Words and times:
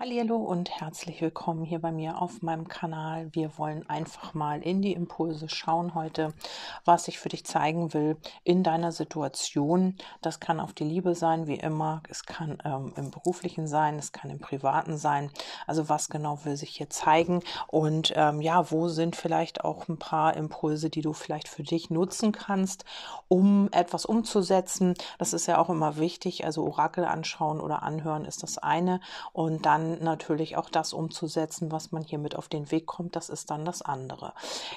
Hallo 0.00 0.36
und 0.36 0.70
herzlich 0.70 1.20
willkommen 1.20 1.64
hier 1.64 1.80
bei 1.80 1.90
mir 1.90 2.22
auf 2.22 2.40
meinem 2.40 2.68
Kanal. 2.68 3.30
Wir 3.32 3.58
wollen 3.58 3.84
einfach 3.90 4.32
mal 4.32 4.62
in 4.62 4.80
die 4.80 4.92
Impulse 4.92 5.48
schauen 5.48 5.96
heute, 5.96 6.32
was 6.84 7.08
ich 7.08 7.18
für 7.18 7.30
dich 7.30 7.44
zeigen 7.44 7.92
will 7.92 8.16
in 8.44 8.62
deiner 8.62 8.92
Situation. 8.92 9.96
Das 10.22 10.38
kann 10.38 10.60
auf 10.60 10.72
die 10.72 10.84
Liebe 10.84 11.16
sein, 11.16 11.48
wie 11.48 11.56
immer. 11.56 12.04
Es 12.08 12.26
kann 12.26 12.58
ähm, 12.64 12.92
im 12.94 13.10
beruflichen 13.10 13.66
sein, 13.66 13.96
es 13.96 14.12
kann 14.12 14.30
im 14.30 14.38
privaten 14.38 14.98
sein. 14.98 15.32
Also 15.66 15.88
was 15.88 16.08
genau 16.08 16.44
will 16.44 16.56
sich 16.56 16.70
hier 16.70 16.90
zeigen 16.90 17.42
und 17.66 18.12
ähm, 18.14 18.40
ja, 18.40 18.70
wo 18.70 18.86
sind 18.86 19.16
vielleicht 19.16 19.64
auch 19.64 19.88
ein 19.88 19.98
paar 19.98 20.36
Impulse, 20.36 20.90
die 20.90 21.02
du 21.02 21.12
vielleicht 21.12 21.48
für 21.48 21.64
dich 21.64 21.90
nutzen 21.90 22.30
kannst, 22.30 22.84
um 23.26 23.68
etwas 23.72 24.06
umzusetzen. 24.06 24.94
Das 25.18 25.32
ist 25.32 25.46
ja 25.46 25.58
auch 25.58 25.70
immer 25.70 25.96
wichtig. 25.96 26.44
Also 26.44 26.64
Orakel 26.64 27.04
anschauen 27.04 27.60
oder 27.60 27.82
anhören 27.82 28.24
ist 28.24 28.44
das 28.44 28.58
eine 28.58 29.00
und 29.32 29.66
dann 29.66 29.87
natürlich 30.02 30.56
auch 30.56 30.70
das 30.70 30.92
umzusetzen, 30.92 31.72
was 31.72 31.92
man 31.92 32.02
hier 32.02 32.18
mit 32.18 32.36
auf 32.36 32.48
den 32.48 32.70
Weg 32.70 32.86
kommt, 32.86 33.16
das 33.16 33.28
ist 33.28 33.50
dann 33.50 33.64
das 33.64 33.82
andere. 33.82 34.32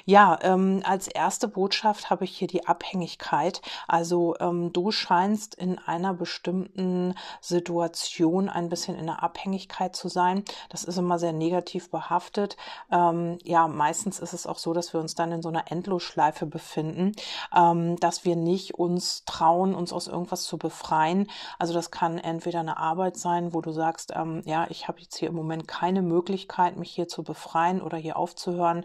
Ja, 0.05 0.39
ähm, 0.41 0.81
als 0.85 1.07
erste 1.07 1.47
Botschaft 1.47 2.09
habe 2.09 2.23
ich 2.23 2.37
hier 2.37 2.47
die 2.47 2.67
Abhängigkeit. 2.67 3.61
Also 3.87 4.35
ähm, 4.39 4.71
du 4.73 4.91
scheinst 4.91 5.55
in 5.55 5.77
einer 5.79 6.13
bestimmten 6.13 7.15
Situation 7.39 8.49
ein 8.49 8.69
bisschen 8.69 8.97
in 8.97 9.07
der 9.07 9.23
Abhängigkeit 9.23 9.95
zu 9.95 10.07
sein. 10.07 10.43
Das 10.69 10.83
ist 10.83 10.97
immer 10.97 11.19
sehr 11.19 11.33
negativ 11.33 11.89
behaftet. 11.89 12.57
Ähm, 12.91 13.37
ja, 13.43 13.67
meistens 13.67 14.19
ist 14.19 14.33
es 14.33 14.47
auch 14.47 14.57
so, 14.57 14.73
dass 14.73 14.93
wir 14.93 14.99
uns 14.99 15.15
dann 15.15 15.31
in 15.31 15.41
so 15.41 15.49
einer 15.49 15.71
Endlosschleife 15.71 16.45
befinden, 16.45 17.13
ähm, 17.55 17.97
dass 17.97 18.25
wir 18.25 18.35
nicht 18.35 18.75
uns 18.75 19.23
trauen, 19.25 19.75
uns 19.75 19.93
aus 19.93 20.07
irgendwas 20.07 20.43
zu 20.43 20.57
befreien. 20.57 21.27
Also 21.59 21.73
das 21.73 21.91
kann 21.91 22.17
entweder 22.17 22.59
eine 22.59 22.77
Arbeit 22.77 23.17
sein, 23.17 23.53
wo 23.53 23.61
du 23.61 23.71
sagst, 23.71 24.13
ähm, 24.15 24.41
ja, 24.45 24.67
ich 24.69 24.87
habe 24.87 24.99
jetzt 25.01 25.17
hier 25.17 25.29
im 25.29 25.35
Moment 25.35 25.67
keine 25.67 26.01
Möglichkeit, 26.01 26.77
mich 26.77 26.91
hier 26.91 27.07
zu 27.07 27.23
befreien 27.23 27.81
oder 27.81 27.97
hier 27.97 28.17
aufzuhören. 28.17 28.83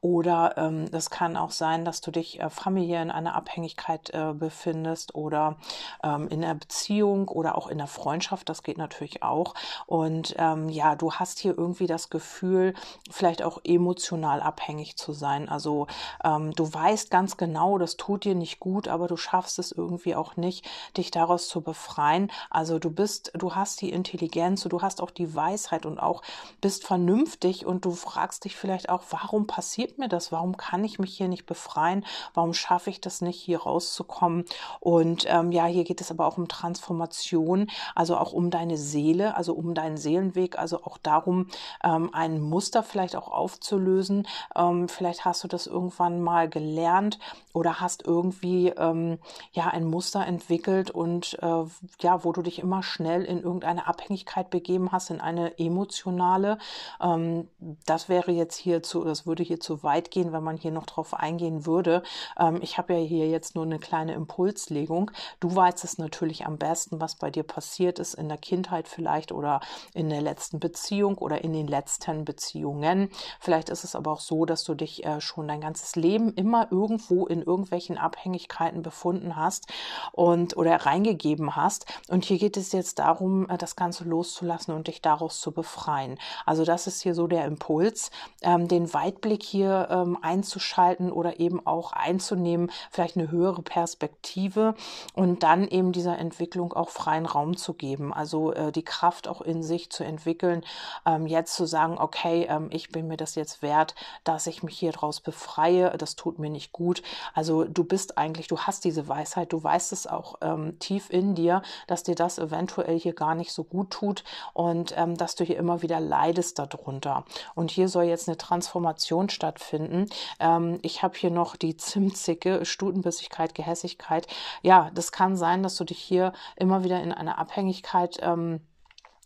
Oder 0.00 0.56
ähm, 0.56 0.90
kann 1.12 1.36
auch 1.36 1.52
sein, 1.52 1.84
dass 1.84 2.00
du 2.00 2.10
dich 2.10 2.40
äh, 2.40 2.50
familiär 2.50 3.02
in 3.02 3.10
einer 3.10 3.34
Abhängigkeit 3.34 4.10
äh, 4.10 4.32
befindest 4.32 5.14
oder 5.14 5.56
ähm, 6.02 6.26
in 6.28 6.42
einer 6.42 6.54
Beziehung 6.54 7.28
oder 7.28 7.56
auch 7.56 7.68
in 7.68 7.78
der 7.78 7.86
Freundschaft. 7.86 8.48
Das 8.48 8.62
geht 8.62 8.78
natürlich 8.78 9.22
auch. 9.22 9.54
Und 9.86 10.34
ähm, 10.38 10.68
ja, 10.68 10.96
du 10.96 11.12
hast 11.12 11.38
hier 11.38 11.56
irgendwie 11.56 11.86
das 11.86 12.10
Gefühl, 12.10 12.74
vielleicht 13.10 13.42
auch 13.42 13.60
emotional 13.62 14.40
abhängig 14.40 14.96
zu 14.96 15.12
sein. 15.12 15.48
Also 15.48 15.86
ähm, 16.24 16.52
du 16.54 16.72
weißt 16.72 17.10
ganz 17.10 17.36
genau, 17.36 17.78
das 17.78 17.96
tut 17.96 18.24
dir 18.24 18.34
nicht 18.34 18.58
gut, 18.58 18.88
aber 18.88 19.06
du 19.06 19.16
schaffst 19.16 19.58
es 19.58 19.70
irgendwie 19.70 20.16
auch 20.16 20.36
nicht, 20.36 20.66
dich 20.96 21.10
daraus 21.10 21.46
zu 21.48 21.60
befreien. 21.60 22.32
Also 22.50 22.78
du 22.78 22.90
bist, 22.90 23.32
du 23.34 23.54
hast 23.54 23.80
die 23.82 23.90
Intelligenz, 23.90 24.62
du 24.62 24.80
hast 24.80 25.02
auch 25.02 25.10
die 25.10 25.34
Weisheit, 25.34 25.51
Weisheit 25.52 25.86
und 25.86 25.98
auch 25.98 26.22
bist 26.60 26.84
vernünftig 26.84 27.66
und 27.66 27.84
du 27.84 27.92
fragst 27.92 28.44
dich 28.44 28.56
vielleicht 28.56 28.88
auch, 28.88 29.02
warum 29.10 29.46
passiert 29.46 29.98
mir 29.98 30.08
das? 30.08 30.32
Warum 30.32 30.56
kann 30.56 30.84
ich 30.84 30.98
mich 30.98 31.16
hier 31.16 31.28
nicht 31.28 31.46
befreien? 31.46 32.04
Warum 32.34 32.54
schaffe 32.54 32.90
ich 32.90 33.00
das 33.00 33.20
nicht, 33.20 33.40
hier 33.40 33.62
rauszukommen? 33.62 34.44
Und 34.80 35.24
ähm, 35.28 35.52
ja, 35.52 35.66
hier 35.66 35.84
geht 35.84 36.00
es 36.00 36.10
aber 36.10 36.26
auch 36.26 36.38
um 36.38 36.48
Transformation, 36.48 37.70
also 37.94 38.16
auch 38.16 38.32
um 38.32 38.50
deine 38.50 38.76
Seele, 38.76 39.36
also 39.36 39.54
um 39.54 39.74
deinen 39.74 39.96
Seelenweg, 39.96 40.58
also 40.58 40.84
auch 40.84 40.98
darum, 40.98 41.48
ähm, 41.84 42.10
ein 42.12 42.40
Muster 42.40 42.82
vielleicht 42.82 43.16
auch 43.16 43.28
aufzulösen. 43.28 44.26
Ähm, 44.56 44.88
vielleicht 44.88 45.24
hast 45.24 45.44
du 45.44 45.48
das 45.48 45.66
irgendwann 45.66 46.22
mal 46.22 46.48
gelernt 46.48 47.18
oder 47.52 47.80
hast 47.80 48.06
irgendwie 48.06 48.68
ähm, 48.68 49.18
ja 49.52 49.68
ein 49.68 49.84
Muster 49.84 50.26
entwickelt 50.26 50.90
und 50.90 51.38
äh, 51.42 51.64
ja, 52.00 52.24
wo 52.24 52.32
du 52.32 52.42
dich 52.42 52.58
immer 52.60 52.82
schnell 52.82 53.24
in 53.24 53.42
irgendeine 53.42 53.86
Abhängigkeit 53.86 54.50
begeben 54.50 54.92
hast, 54.92 55.10
in 55.10 55.20
eine 55.20 55.41
emotionale. 55.58 56.58
Ähm, 57.00 57.48
das 57.86 58.08
wäre 58.08 58.32
jetzt 58.32 58.56
hier 58.56 58.82
zu, 58.82 59.04
das 59.04 59.26
würde 59.26 59.42
hier 59.42 59.60
zu 59.60 59.82
weit 59.82 60.10
gehen, 60.10 60.32
wenn 60.32 60.42
man 60.42 60.56
hier 60.56 60.70
noch 60.70 60.86
drauf 60.86 61.14
eingehen 61.14 61.66
würde. 61.66 62.02
Ähm, 62.38 62.58
ich 62.62 62.78
habe 62.78 62.94
ja 62.94 63.00
hier 63.00 63.28
jetzt 63.28 63.54
nur 63.54 63.64
eine 63.64 63.78
kleine 63.78 64.14
Impulslegung. 64.14 65.10
Du 65.40 65.54
weißt 65.54 65.84
es 65.84 65.98
natürlich 65.98 66.46
am 66.46 66.58
besten, 66.58 67.00
was 67.00 67.16
bei 67.16 67.30
dir 67.30 67.42
passiert 67.42 67.98
ist 67.98 68.14
in 68.14 68.28
der 68.28 68.38
Kindheit 68.38 68.88
vielleicht 68.88 69.32
oder 69.32 69.60
in 69.94 70.08
der 70.08 70.22
letzten 70.22 70.60
Beziehung 70.60 71.18
oder 71.18 71.42
in 71.42 71.52
den 71.52 71.66
letzten 71.66 72.24
Beziehungen. 72.24 73.10
Vielleicht 73.40 73.68
ist 73.68 73.84
es 73.84 73.94
aber 73.94 74.12
auch 74.12 74.20
so, 74.20 74.44
dass 74.44 74.64
du 74.64 74.74
dich 74.74 75.04
äh, 75.04 75.20
schon 75.20 75.48
dein 75.48 75.60
ganzes 75.60 75.96
Leben 75.96 76.34
immer 76.34 76.70
irgendwo 76.70 77.26
in 77.26 77.42
irgendwelchen 77.42 77.98
Abhängigkeiten 77.98 78.82
befunden 78.82 79.36
hast 79.36 79.66
und 80.12 80.56
oder 80.56 80.76
reingegeben 80.76 81.56
hast. 81.56 81.86
Und 82.08 82.24
hier 82.24 82.38
geht 82.38 82.56
es 82.56 82.72
jetzt 82.72 82.98
darum, 82.98 83.48
äh, 83.48 83.58
das 83.58 83.76
Ganze 83.76 84.04
loszulassen 84.04 84.74
und 84.74 84.88
dich 84.88 85.02
daraus 85.22 85.40
zu 85.40 85.52
befreien. 85.52 86.18
Also 86.46 86.64
das 86.64 86.86
ist 86.86 87.02
hier 87.02 87.14
so 87.14 87.26
der 87.26 87.44
Impuls, 87.44 88.10
ähm, 88.42 88.66
den 88.66 88.92
Weitblick 88.92 89.42
hier 89.42 89.88
ähm, 89.90 90.18
einzuschalten 90.20 91.12
oder 91.12 91.38
eben 91.38 91.64
auch 91.64 91.92
einzunehmen, 91.92 92.70
vielleicht 92.90 93.16
eine 93.16 93.30
höhere 93.30 93.62
Perspektive 93.62 94.74
und 95.14 95.42
dann 95.44 95.68
eben 95.68 95.92
dieser 95.92 96.18
Entwicklung 96.18 96.72
auch 96.72 96.88
freien 96.88 97.26
Raum 97.26 97.56
zu 97.56 97.74
geben. 97.74 98.12
Also 98.12 98.52
äh, 98.52 98.72
die 98.72 98.84
Kraft 98.84 99.28
auch 99.28 99.40
in 99.40 99.62
sich 99.62 99.90
zu 99.90 100.02
entwickeln, 100.04 100.64
ähm, 101.06 101.26
jetzt 101.26 101.54
zu 101.54 101.66
sagen, 101.66 101.98
okay, 101.98 102.46
ähm, 102.48 102.68
ich 102.72 102.90
bin 102.90 103.06
mir 103.06 103.16
das 103.16 103.36
jetzt 103.36 103.62
wert, 103.62 103.94
dass 104.24 104.46
ich 104.46 104.62
mich 104.62 104.76
hier 104.76 104.92
draus 104.92 105.20
befreie, 105.20 105.96
das 105.96 106.16
tut 106.16 106.38
mir 106.38 106.50
nicht 106.50 106.72
gut. 106.72 107.02
Also 107.34 107.64
du 107.64 107.84
bist 107.84 108.18
eigentlich, 108.18 108.48
du 108.48 108.58
hast 108.58 108.84
diese 108.84 109.06
Weisheit, 109.06 109.52
du 109.52 109.62
weißt 109.62 109.92
es 109.92 110.06
auch 110.06 110.36
ähm, 110.40 110.78
tief 110.80 111.10
in 111.10 111.34
dir, 111.34 111.62
dass 111.86 112.02
dir 112.02 112.16
das 112.16 112.38
eventuell 112.38 112.98
hier 112.98 113.14
gar 113.14 113.34
nicht 113.36 113.52
so 113.52 113.62
gut 113.62 113.90
tut 113.90 114.24
und 114.52 114.94
ähm, 114.96 115.11
dass 115.16 115.34
du 115.34 115.44
hier 115.44 115.56
immer 115.56 115.82
wieder 115.82 116.00
leidest 116.00 116.58
darunter. 116.58 117.24
Und 117.54 117.70
hier 117.70 117.88
soll 117.88 118.04
jetzt 118.04 118.28
eine 118.28 118.36
Transformation 118.36 119.28
stattfinden. 119.28 120.06
Ähm, 120.40 120.78
ich 120.82 121.02
habe 121.02 121.16
hier 121.16 121.30
noch 121.30 121.56
die 121.56 121.76
Zimtzicke, 121.76 122.64
Stutenbissigkeit, 122.64 123.54
Gehässigkeit. 123.54 124.26
Ja, 124.62 124.90
das 124.94 125.12
kann 125.12 125.36
sein, 125.36 125.62
dass 125.62 125.76
du 125.76 125.84
dich 125.84 125.98
hier 125.98 126.32
immer 126.56 126.84
wieder 126.84 127.02
in 127.02 127.12
eine 127.12 127.38
Abhängigkeit 127.38 128.18
ähm, 128.22 128.60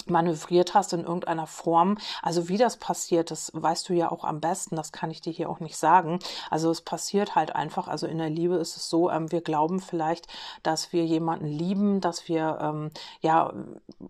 manövriert 0.08 0.74
hast 0.74 0.92
in 0.92 1.04
irgendeiner 1.04 1.46
Form. 1.46 1.98
Also 2.22 2.48
wie 2.48 2.56
das 2.56 2.76
passiert, 2.76 3.30
das 3.30 3.50
weißt 3.54 3.88
du 3.88 3.92
ja 3.92 4.10
auch 4.10 4.24
am 4.24 4.40
besten, 4.40 4.76
das 4.76 4.92
kann 4.92 5.10
ich 5.10 5.20
dir 5.20 5.32
hier 5.32 5.50
auch 5.50 5.60
nicht 5.60 5.76
sagen. 5.76 6.18
Also 6.50 6.70
es 6.70 6.80
passiert 6.80 7.34
halt 7.34 7.54
einfach, 7.54 7.88
also 7.88 8.06
in 8.06 8.18
der 8.18 8.30
Liebe 8.30 8.56
ist 8.56 8.76
es 8.76 8.88
so, 8.88 9.10
ähm, 9.10 9.30
wir 9.32 9.40
glauben 9.40 9.80
vielleicht, 9.80 10.26
dass 10.62 10.92
wir 10.92 11.04
jemanden 11.04 11.46
lieben, 11.46 12.00
dass 12.00 12.28
wir 12.28 12.58
ähm, 12.60 12.90
ja 13.20 13.52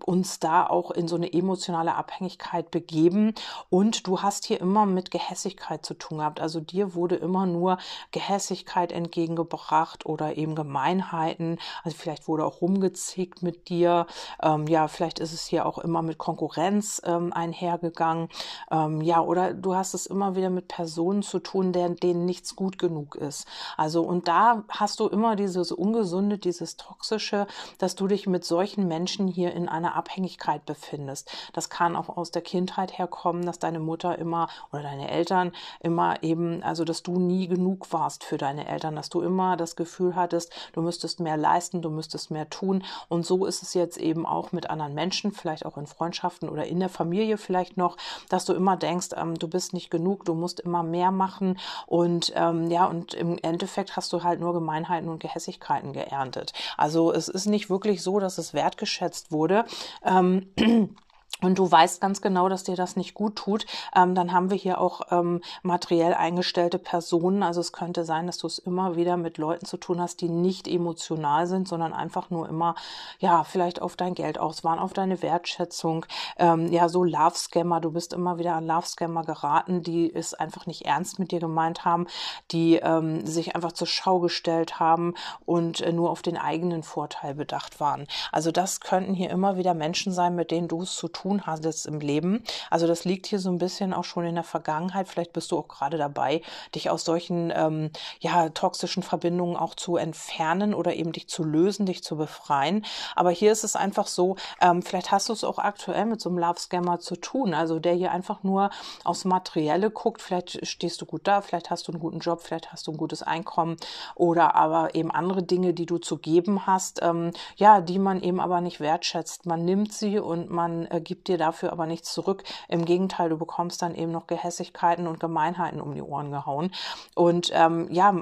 uns 0.04 0.38
da 0.38 0.66
auch 0.66 0.90
in 0.90 1.08
so 1.08 1.16
eine 1.16 1.32
emotionale 1.32 1.94
Abhängigkeit 1.94 2.70
begeben 2.70 3.34
und 3.70 4.06
du 4.06 4.22
hast 4.22 4.44
hier 4.44 4.60
immer 4.60 4.86
mit 4.86 5.10
Gehässigkeit 5.10 5.84
zu 5.84 5.94
tun 5.94 6.18
gehabt. 6.18 6.40
Also 6.40 6.60
dir 6.60 6.94
wurde 6.94 7.16
immer 7.16 7.46
nur 7.46 7.78
Gehässigkeit 8.10 8.92
entgegengebracht 8.92 10.06
oder 10.06 10.36
eben 10.36 10.54
Gemeinheiten. 10.54 11.58
Also 11.84 11.96
vielleicht 11.96 12.28
wurde 12.28 12.44
auch 12.44 12.60
rumgezickt 12.60 13.42
mit 13.42 13.68
dir. 13.68 14.06
Ähm, 14.42 14.66
ja, 14.66 14.88
vielleicht 14.88 15.18
ist 15.18 15.32
es 15.32 15.46
hier 15.46 15.66
auch 15.66 15.78
immer 15.86 16.02
mit 16.02 16.18
Konkurrenz 16.18 17.00
ähm, 17.04 17.32
einhergegangen. 17.32 18.28
Ähm, 18.70 19.00
ja, 19.00 19.20
oder 19.20 19.54
du 19.54 19.74
hast 19.74 19.94
es 19.94 20.06
immer 20.06 20.34
wieder 20.34 20.50
mit 20.50 20.66
Personen 20.68 21.22
zu 21.22 21.38
tun, 21.38 21.72
deren, 21.72 21.96
denen 21.96 22.26
nichts 22.26 22.56
gut 22.56 22.78
genug 22.78 23.14
ist. 23.14 23.46
Also, 23.76 24.02
und 24.02 24.26
da 24.26 24.64
hast 24.68 24.98
du 25.00 25.06
immer 25.06 25.36
dieses 25.36 25.70
Ungesunde, 25.70 26.38
dieses 26.38 26.76
Toxische, 26.76 27.46
dass 27.78 27.94
du 27.94 28.08
dich 28.08 28.26
mit 28.26 28.44
solchen 28.44 28.88
Menschen 28.88 29.28
hier 29.28 29.52
in 29.54 29.68
einer 29.68 29.94
Abhängigkeit 29.94 30.66
befindest. 30.66 31.30
Das 31.52 31.70
kann 31.70 31.94
auch 31.94 32.16
aus 32.16 32.32
der 32.32 32.42
Kindheit 32.42 32.98
herkommen, 32.98 33.46
dass 33.46 33.58
deine 33.58 33.78
Mutter 33.78 34.18
immer 34.18 34.48
oder 34.72 34.82
deine 34.82 35.08
Eltern 35.08 35.52
immer 35.80 36.22
eben, 36.22 36.62
also 36.62 36.84
dass 36.84 37.02
du 37.02 37.18
nie 37.18 37.46
genug 37.46 37.92
warst 37.92 38.24
für 38.24 38.38
deine 38.38 38.66
Eltern, 38.66 38.96
dass 38.96 39.08
du 39.08 39.20
immer 39.20 39.56
das 39.56 39.76
Gefühl 39.76 40.16
hattest, 40.16 40.52
du 40.72 40.82
müsstest 40.82 41.20
mehr 41.20 41.36
leisten, 41.36 41.82
du 41.82 41.90
müsstest 41.90 42.30
mehr 42.30 42.50
tun. 42.50 42.82
Und 43.08 43.24
so 43.24 43.46
ist 43.46 43.62
es 43.62 43.74
jetzt 43.74 43.98
eben 43.98 44.26
auch 44.26 44.52
mit 44.52 44.68
anderen 44.68 44.94
Menschen, 44.94 45.32
vielleicht 45.32 45.64
auch 45.64 45.75
auch 45.76 45.80
in 45.80 45.86
Freundschaften 45.86 46.48
oder 46.48 46.66
in 46.66 46.80
der 46.80 46.88
Familie 46.88 47.38
vielleicht 47.38 47.76
noch, 47.76 47.96
dass 48.28 48.44
du 48.44 48.54
immer 48.54 48.76
denkst, 48.76 49.08
ähm, 49.16 49.38
du 49.38 49.48
bist 49.48 49.72
nicht 49.72 49.90
genug, 49.90 50.24
du 50.24 50.34
musst 50.34 50.60
immer 50.60 50.82
mehr 50.82 51.10
machen 51.10 51.58
und 51.86 52.32
ähm, 52.34 52.70
ja, 52.70 52.86
und 52.86 53.14
im 53.14 53.38
Endeffekt 53.42 53.96
hast 53.96 54.12
du 54.12 54.22
halt 54.22 54.40
nur 54.40 54.52
Gemeinheiten 54.52 55.08
und 55.08 55.20
Gehässigkeiten 55.20 55.92
geerntet. 55.92 56.52
Also 56.76 57.12
es 57.12 57.28
ist 57.28 57.46
nicht 57.46 57.70
wirklich 57.70 58.02
so, 58.02 58.18
dass 58.18 58.38
es 58.38 58.54
wertgeschätzt 58.54 59.32
wurde. 59.32 59.64
Ähm, 60.04 60.50
und 61.42 61.58
du 61.58 61.70
weißt 61.70 62.00
ganz 62.00 62.22
genau, 62.22 62.48
dass 62.48 62.64
dir 62.64 62.76
das 62.76 62.96
nicht 62.96 63.14
gut 63.14 63.36
tut, 63.36 63.66
ähm, 63.94 64.14
dann 64.14 64.32
haben 64.32 64.50
wir 64.50 64.56
hier 64.56 64.80
auch 64.80 65.02
ähm, 65.10 65.42
materiell 65.62 66.14
eingestellte 66.14 66.78
Personen. 66.78 67.42
Also 67.42 67.60
es 67.60 67.72
könnte 67.72 68.04
sein, 68.04 68.26
dass 68.26 68.38
du 68.38 68.46
es 68.46 68.58
immer 68.58 68.96
wieder 68.96 69.16
mit 69.16 69.36
Leuten 69.36 69.66
zu 69.66 69.76
tun 69.76 70.00
hast, 70.00 70.22
die 70.22 70.30
nicht 70.30 70.66
emotional 70.66 71.46
sind, 71.46 71.68
sondern 71.68 71.92
einfach 71.92 72.30
nur 72.30 72.48
immer, 72.48 72.74
ja, 73.18 73.44
vielleicht 73.44 73.82
auf 73.82 73.96
dein 73.96 74.14
Geld 74.14 74.38
aus 74.38 74.64
waren, 74.64 74.78
auf 74.78 74.94
deine 74.94 75.20
Wertschätzung. 75.20 76.06
Ähm, 76.38 76.72
ja, 76.72 76.88
so 76.88 77.04
Love-Scammer, 77.04 77.80
du 77.80 77.90
bist 77.90 78.14
immer 78.14 78.38
wieder 78.38 78.54
an 78.54 78.66
Love-Scammer 78.66 79.24
geraten, 79.24 79.82
die 79.82 80.12
es 80.12 80.32
einfach 80.32 80.64
nicht 80.66 80.86
ernst 80.86 81.18
mit 81.18 81.32
dir 81.32 81.40
gemeint 81.40 81.84
haben, 81.84 82.06
die 82.50 82.76
ähm, 82.76 83.26
sich 83.26 83.54
einfach 83.54 83.72
zur 83.72 83.86
Schau 83.86 84.20
gestellt 84.20 84.80
haben 84.80 85.14
und 85.44 85.82
äh, 85.82 85.92
nur 85.92 86.10
auf 86.10 86.22
den 86.22 86.38
eigenen 86.38 86.82
Vorteil 86.82 87.34
bedacht 87.34 87.78
waren. 87.78 88.06
Also 88.32 88.52
das 88.52 88.80
könnten 88.80 89.12
hier 89.12 89.28
immer 89.28 89.58
wieder 89.58 89.74
Menschen 89.74 90.12
sein, 90.12 90.34
mit 90.34 90.50
denen 90.50 90.68
du 90.68 90.82
es 90.82 90.94
zu 90.94 91.08
tun 91.08 91.25
tun 91.26 91.42
hattest 91.44 91.86
im 91.86 91.98
Leben. 92.00 92.42
Also 92.70 92.86
das 92.86 93.04
liegt 93.04 93.26
hier 93.26 93.40
so 93.40 93.50
ein 93.50 93.58
bisschen 93.58 93.92
auch 93.92 94.04
schon 94.04 94.24
in 94.24 94.36
der 94.36 94.44
Vergangenheit. 94.44 95.08
Vielleicht 95.08 95.32
bist 95.32 95.50
du 95.50 95.58
auch 95.58 95.68
gerade 95.68 95.98
dabei, 95.98 96.42
dich 96.74 96.88
aus 96.88 97.04
solchen 97.04 97.52
ähm, 97.54 97.90
ja, 98.20 98.48
toxischen 98.50 99.02
Verbindungen 99.02 99.56
auch 99.56 99.74
zu 99.74 99.96
entfernen 99.96 100.72
oder 100.72 100.94
eben 100.94 101.12
dich 101.12 101.28
zu 101.28 101.42
lösen, 101.42 101.86
dich 101.86 102.04
zu 102.04 102.16
befreien. 102.16 102.84
Aber 103.16 103.30
hier 103.30 103.50
ist 103.50 103.64
es 103.64 103.74
einfach 103.74 104.06
so, 104.06 104.36
ähm, 104.60 104.82
vielleicht 104.82 105.10
hast 105.10 105.28
du 105.28 105.32
es 105.32 105.42
auch 105.42 105.58
aktuell 105.58 106.06
mit 106.06 106.20
so 106.20 106.28
einem 106.28 106.38
Love 106.38 106.60
Scammer 106.60 107.00
zu 107.00 107.16
tun, 107.16 107.54
also 107.54 107.80
der 107.80 107.94
hier 107.94 108.12
einfach 108.12 108.44
nur 108.44 108.70
aufs 109.04 109.24
Materielle 109.24 109.90
guckt. 109.90 110.22
Vielleicht 110.22 110.64
stehst 110.66 111.00
du 111.00 111.06
gut 111.06 111.22
da, 111.26 111.40
vielleicht 111.40 111.70
hast 111.70 111.88
du 111.88 111.92
einen 111.92 112.00
guten 112.00 112.20
Job, 112.20 112.40
vielleicht 112.42 112.72
hast 112.72 112.86
du 112.86 112.92
ein 112.92 112.96
gutes 112.96 113.22
Einkommen 113.22 113.76
oder 114.14 114.54
aber 114.54 114.94
eben 114.94 115.10
andere 115.10 115.42
Dinge, 115.42 115.74
die 115.74 115.86
du 115.86 115.98
zu 115.98 116.18
geben 116.18 116.66
hast, 116.66 117.02
ähm, 117.02 117.32
ja, 117.56 117.80
die 117.80 117.98
man 117.98 118.22
eben 118.22 118.38
aber 118.38 118.60
nicht 118.60 118.78
wertschätzt. 118.78 119.46
Man 119.46 119.64
nimmt 119.64 119.92
sie 119.92 120.20
und 120.20 120.50
man 120.50 120.86
äh, 120.86 121.00
gibt 121.06 121.28
dir 121.28 121.38
dafür 121.38 121.72
aber 121.72 121.86
nichts 121.86 122.12
zurück. 122.12 122.44
Im 122.68 122.84
Gegenteil, 122.84 123.30
du 123.30 123.38
bekommst 123.38 123.80
dann 123.80 123.94
eben 123.94 124.12
noch 124.12 124.26
Gehässigkeiten 124.26 125.06
und 125.06 125.20
Gemeinheiten 125.20 125.80
um 125.80 125.94
die 125.94 126.02
Ohren 126.02 126.30
gehauen. 126.30 126.70
Und 127.14 127.50
ähm, 127.54 127.88
ja, 127.90 128.14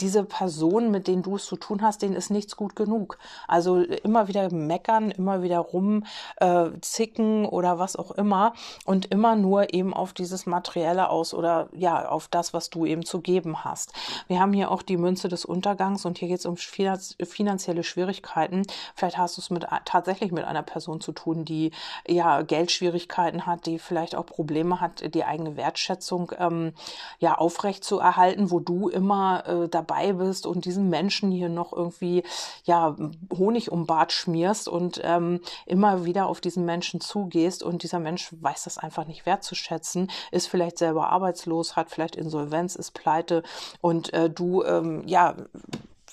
diese 0.00 0.24
Personen, 0.24 0.90
mit 0.90 1.08
denen 1.08 1.22
du 1.22 1.36
es 1.36 1.46
zu 1.46 1.56
tun 1.56 1.82
hast, 1.82 2.02
denen 2.02 2.14
ist 2.14 2.30
nichts 2.30 2.56
gut 2.56 2.76
genug. 2.76 3.18
Also 3.48 3.78
immer 3.80 4.28
wieder 4.28 4.52
meckern, 4.52 5.10
immer 5.10 5.42
wieder 5.42 5.58
rumzicken 5.58 7.44
äh, 7.44 7.48
oder 7.48 7.78
was 7.78 7.96
auch 7.96 8.10
immer 8.12 8.52
und 8.84 9.06
immer 9.06 9.36
nur 9.36 9.72
eben 9.72 9.94
auf 9.94 10.12
dieses 10.12 10.46
Materielle 10.46 11.08
aus 11.08 11.32
oder 11.32 11.68
ja, 11.72 12.08
auf 12.08 12.28
das, 12.28 12.52
was 12.52 12.70
du 12.70 12.84
eben 12.84 13.04
zu 13.04 13.20
geben 13.20 13.64
hast. 13.64 13.92
Wir 14.28 14.40
haben 14.40 14.52
hier 14.52 14.70
auch 14.70 14.82
die 14.82 14.96
Münze 14.96 15.28
des 15.28 15.44
Untergangs 15.44 16.04
und 16.04 16.18
hier 16.18 16.28
geht 16.28 16.40
es 16.40 16.46
um 16.46 16.56
finanzielle 16.56 17.82
Schwierigkeiten. 17.82 18.62
Vielleicht 18.94 19.18
hast 19.18 19.36
du 19.36 19.40
es 19.40 19.50
mit 19.50 19.66
tatsächlich 19.84 20.32
mit 20.32 20.44
einer 20.44 20.62
Person 20.62 21.00
zu 21.00 21.12
tun, 21.12 21.44
die 21.44 21.70
ja 22.06 22.42
Geldschwierigkeiten 22.42 23.46
hat, 23.46 23.66
die 23.66 23.78
vielleicht 23.78 24.14
auch 24.14 24.26
Probleme 24.26 24.80
hat, 24.80 25.14
die 25.14 25.24
eigene 25.24 25.56
Wertschätzung 25.56 26.32
ähm, 26.38 26.72
ja 27.18 27.36
aufrecht 27.36 27.84
zu 27.84 27.98
erhalten, 27.98 28.50
wo 28.50 28.60
du 28.60 28.88
immer 28.88 29.46
äh, 29.46 29.68
dabei 29.68 29.85
bist 29.86 30.46
und 30.46 30.64
diesen 30.64 30.88
Menschen 30.88 31.30
hier 31.30 31.48
noch 31.48 31.72
irgendwie 31.72 32.22
ja 32.64 32.96
Honig 33.36 33.70
um 33.70 33.86
Bart 33.86 34.12
schmierst 34.12 34.68
und 34.68 35.00
ähm, 35.04 35.40
immer 35.66 36.04
wieder 36.04 36.26
auf 36.26 36.40
diesen 36.40 36.64
Menschen 36.64 37.00
zugehst 37.00 37.62
und 37.62 37.82
dieser 37.82 37.98
Mensch 37.98 38.30
weiß 38.40 38.64
das 38.64 38.78
einfach 38.78 39.06
nicht 39.06 39.26
wertzuschätzen, 39.26 40.10
ist 40.30 40.48
vielleicht 40.48 40.78
selber 40.78 41.10
arbeitslos, 41.10 41.76
hat 41.76 41.90
vielleicht 41.90 42.16
Insolvenz, 42.16 42.76
ist 42.76 42.92
pleite 42.92 43.42
und 43.80 44.12
äh, 44.12 44.28
du 44.30 44.62
ähm, 44.64 45.02
ja 45.06 45.36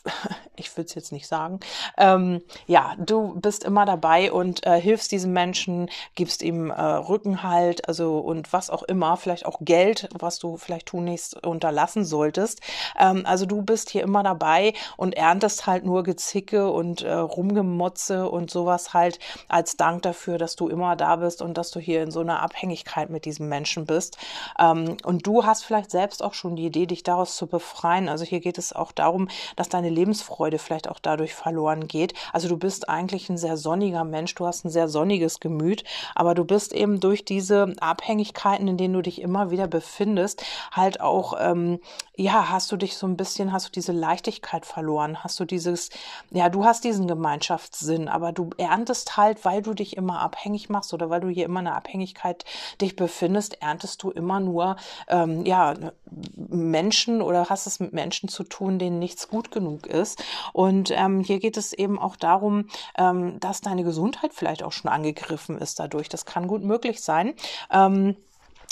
ich 0.55 0.75
will 0.75 0.85
es 0.85 0.95
jetzt 0.95 1.11
nicht 1.11 1.27
sagen, 1.27 1.59
ähm, 1.97 2.41
ja, 2.67 2.95
du 2.97 3.39
bist 3.39 3.63
immer 3.63 3.85
dabei 3.85 4.31
und 4.31 4.65
äh, 4.65 4.79
hilfst 4.79 5.11
diesem 5.11 5.33
Menschen, 5.33 5.89
gibst 6.15 6.41
ihm 6.41 6.69
äh, 6.69 6.81
Rückenhalt, 6.81 7.87
also 7.87 8.19
und 8.19 8.51
was 8.53 8.69
auch 8.69 8.83
immer, 8.83 9.17
vielleicht 9.17 9.45
auch 9.45 9.59
Geld, 9.61 10.09
was 10.13 10.39
du 10.39 10.57
vielleicht 10.57 10.87
tunlichst 10.87 11.45
unterlassen 11.45 12.05
solltest. 12.05 12.61
Ähm, 12.99 13.23
also 13.25 13.45
du 13.45 13.61
bist 13.61 13.89
hier 13.89 14.03
immer 14.03 14.23
dabei 14.23 14.73
und 14.97 15.15
erntest 15.15 15.67
halt 15.67 15.85
nur 15.85 16.03
Gezicke 16.03 16.69
und 16.69 17.01
äh, 17.01 17.13
Rumgemotze 17.13 18.29
und 18.29 18.51
sowas 18.51 18.93
halt 18.93 19.19
als 19.47 19.77
Dank 19.77 20.01
dafür, 20.01 20.37
dass 20.37 20.55
du 20.55 20.67
immer 20.67 20.95
da 20.95 21.15
bist 21.15 21.41
und 21.41 21.57
dass 21.57 21.71
du 21.71 21.79
hier 21.79 22.03
in 22.03 22.11
so 22.11 22.19
einer 22.19 22.41
Abhängigkeit 22.41 23.09
mit 23.09 23.25
diesem 23.25 23.47
Menschen 23.47 23.85
bist. 23.85 24.17
Ähm, 24.59 24.97
und 25.03 25.25
du 25.25 25.45
hast 25.45 25.63
vielleicht 25.63 25.91
selbst 25.91 26.21
auch 26.23 26.33
schon 26.33 26.55
die 26.55 26.65
Idee, 26.65 26.85
dich 26.85 27.03
daraus 27.03 27.35
zu 27.35 27.47
befreien. 27.47 28.09
Also 28.09 28.25
hier 28.25 28.41
geht 28.41 28.57
es 28.57 28.73
auch 28.73 28.91
darum, 28.91 29.29
dass 29.55 29.69
deine 29.69 29.92
Lebensfreude 29.93 30.59
vielleicht 30.59 30.89
auch 30.89 30.99
dadurch 30.99 31.33
verloren 31.33 31.87
geht. 31.87 32.13
Also 32.31 32.47
du 32.47 32.57
bist 32.57 32.89
eigentlich 32.89 33.29
ein 33.29 33.37
sehr 33.37 33.57
sonniger 33.57 34.03
Mensch, 34.03 34.35
du 34.35 34.45
hast 34.45 34.65
ein 34.65 34.69
sehr 34.69 34.87
sonniges 34.87 35.39
Gemüt, 35.39 35.83
aber 36.15 36.35
du 36.35 36.45
bist 36.45 36.73
eben 36.73 36.99
durch 36.99 37.25
diese 37.25 37.73
Abhängigkeiten, 37.79 38.67
in 38.67 38.77
denen 38.77 38.93
du 38.93 39.01
dich 39.01 39.21
immer 39.21 39.51
wieder 39.51 39.67
befindest, 39.67 40.43
halt 40.71 41.01
auch, 41.01 41.35
ähm, 41.39 41.79
ja, 42.15 42.49
hast 42.49 42.71
du 42.71 42.77
dich 42.77 42.95
so 42.97 43.07
ein 43.07 43.17
bisschen, 43.17 43.51
hast 43.51 43.67
du 43.67 43.71
diese 43.71 43.91
Leichtigkeit 43.91 44.65
verloren, 44.65 45.23
hast 45.23 45.39
du 45.39 45.45
dieses, 45.45 45.89
ja, 46.31 46.49
du 46.49 46.65
hast 46.65 46.83
diesen 46.83 47.07
Gemeinschaftssinn, 47.07 48.07
aber 48.07 48.31
du 48.31 48.51
erntest 48.57 49.17
halt, 49.17 49.45
weil 49.45 49.61
du 49.61 49.73
dich 49.73 49.97
immer 49.97 50.19
abhängig 50.19 50.69
machst 50.69 50.93
oder 50.93 51.09
weil 51.09 51.21
du 51.21 51.29
hier 51.29 51.45
immer 51.45 51.59
eine 51.59 51.75
Abhängigkeit 51.75 52.45
dich 52.81 52.95
befindest, 52.95 53.61
erntest 53.61 54.03
du 54.03 54.11
immer 54.11 54.39
nur, 54.39 54.75
ähm, 55.07 55.45
ja, 55.45 55.73
Menschen 56.35 57.21
oder 57.21 57.49
hast 57.49 57.67
es 57.67 57.79
mit 57.79 57.93
Menschen 57.93 58.29
zu 58.29 58.43
tun, 58.43 58.79
denen 58.79 58.99
nichts 58.99 59.27
gut 59.27 59.51
genug 59.51 59.82
genug 59.83 59.87
ist. 59.87 60.23
Und 60.53 60.91
ähm, 60.91 61.21
hier 61.21 61.39
geht 61.39 61.57
es 61.57 61.73
eben 61.73 61.99
auch 61.99 62.15
darum, 62.15 62.67
ähm, 62.97 63.39
dass 63.39 63.61
deine 63.61 63.83
Gesundheit 63.83 64.33
vielleicht 64.33 64.63
auch 64.63 64.71
schon 64.71 64.91
angegriffen 64.91 65.57
ist 65.57 65.79
dadurch. 65.79 66.09
Das 66.09 66.25
kann 66.25 66.47
gut 66.47 66.63
möglich 66.63 67.01
sein. 67.01 67.33
Ähm, 67.71 68.15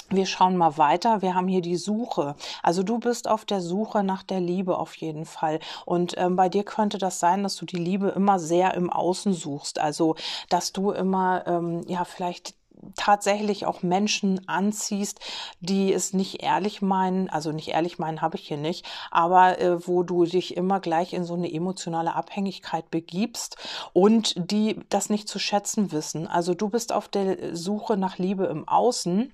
wir 0.10 0.25
schauen 0.25 0.58
mal 0.58 0.78
weiter. 0.78 1.22
Wir 1.22 1.36
haben 1.36 1.48
hier 1.48 1.62
die 1.62 1.78
Suche. 1.78 2.36
Also 2.63 2.84
du 2.84 3.00
bist 3.00 3.30
auf 3.30 3.46
der 3.46 3.62
Suche 3.62 4.04
nach 4.04 4.24
der 4.24 4.42
Liebe 4.42 4.78
auf 4.78 4.96
jeden 4.96 5.25
Fall. 5.25 5.60
Und 5.86 6.16
ähm, 6.18 6.36
bei 6.36 6.50
dir 6.50 6.66
könnte 6.66 6.98
das 6.98 7.19
sein, 7.19 7.44
dass 7.44 7.56
du 7.56 7.66
die 7.66 7.78
Liebe 7.78 8.10
immer 8.10 8.38
sehr 8.38 8.74
im 8.74 8.90
Außen 8.90 9.31
suchst. 9.31 9.80
Also 9.80 10.16
dass 10.50 10.74
du 10.74 10.92
immer 10.92 11.48
ähm, 11.48 11.84
ja 11.88 12.04
vielleicht 12.04 12.56
tatsächlich 12.95 13.66
auch 13.66 13.83
Menschen 13.83 14.48
anziehst, 14.48 15.19
die 15.60 15.94
es 15.94 16.13
nicht 16.13 16.44
ehrlich 16.44 16.81
meinen, 16.81 17.30
also 17.30 17.51
nicht 17.51 17.69
ehrlich 17.69 18.00
meinen 18.00 18.22
habe 18.22 18.38
ich 18.38 18.48
hier 18.48 18.57
nicht, 18.57 18.86
aber 19.12 19.60
äh, 19.60 19.88
wo 19.88 20.04
du 20.04 20.25
dich 20.25 20.57
immer 20.57 20.80
gleich 20.80 21.13
in 21.13 21.24
so 21.24 21.33
eine 21.33 21.51
emotionale 21.51 22.16
Abhängigkeit 22.16 22.89
begibst 22.92 23.57
und 23.94 24.33
die 24.51 24.80
das 24.89 25.10
nicht 25.10 25.28
zu 25.28 25.39
schätzen 25.39 25.92
wissen. 25.92 26.28
Also 26.28 26.54
du 26.54 26.69
bist 26.69 26.94
auf 26.94 27.07
der 27.07 27.56
Suche 27.56 27.98
nach 27.98 28.18
Liebe 28.18 28.45
im 28.45 28.68
Außen 28.68 29.31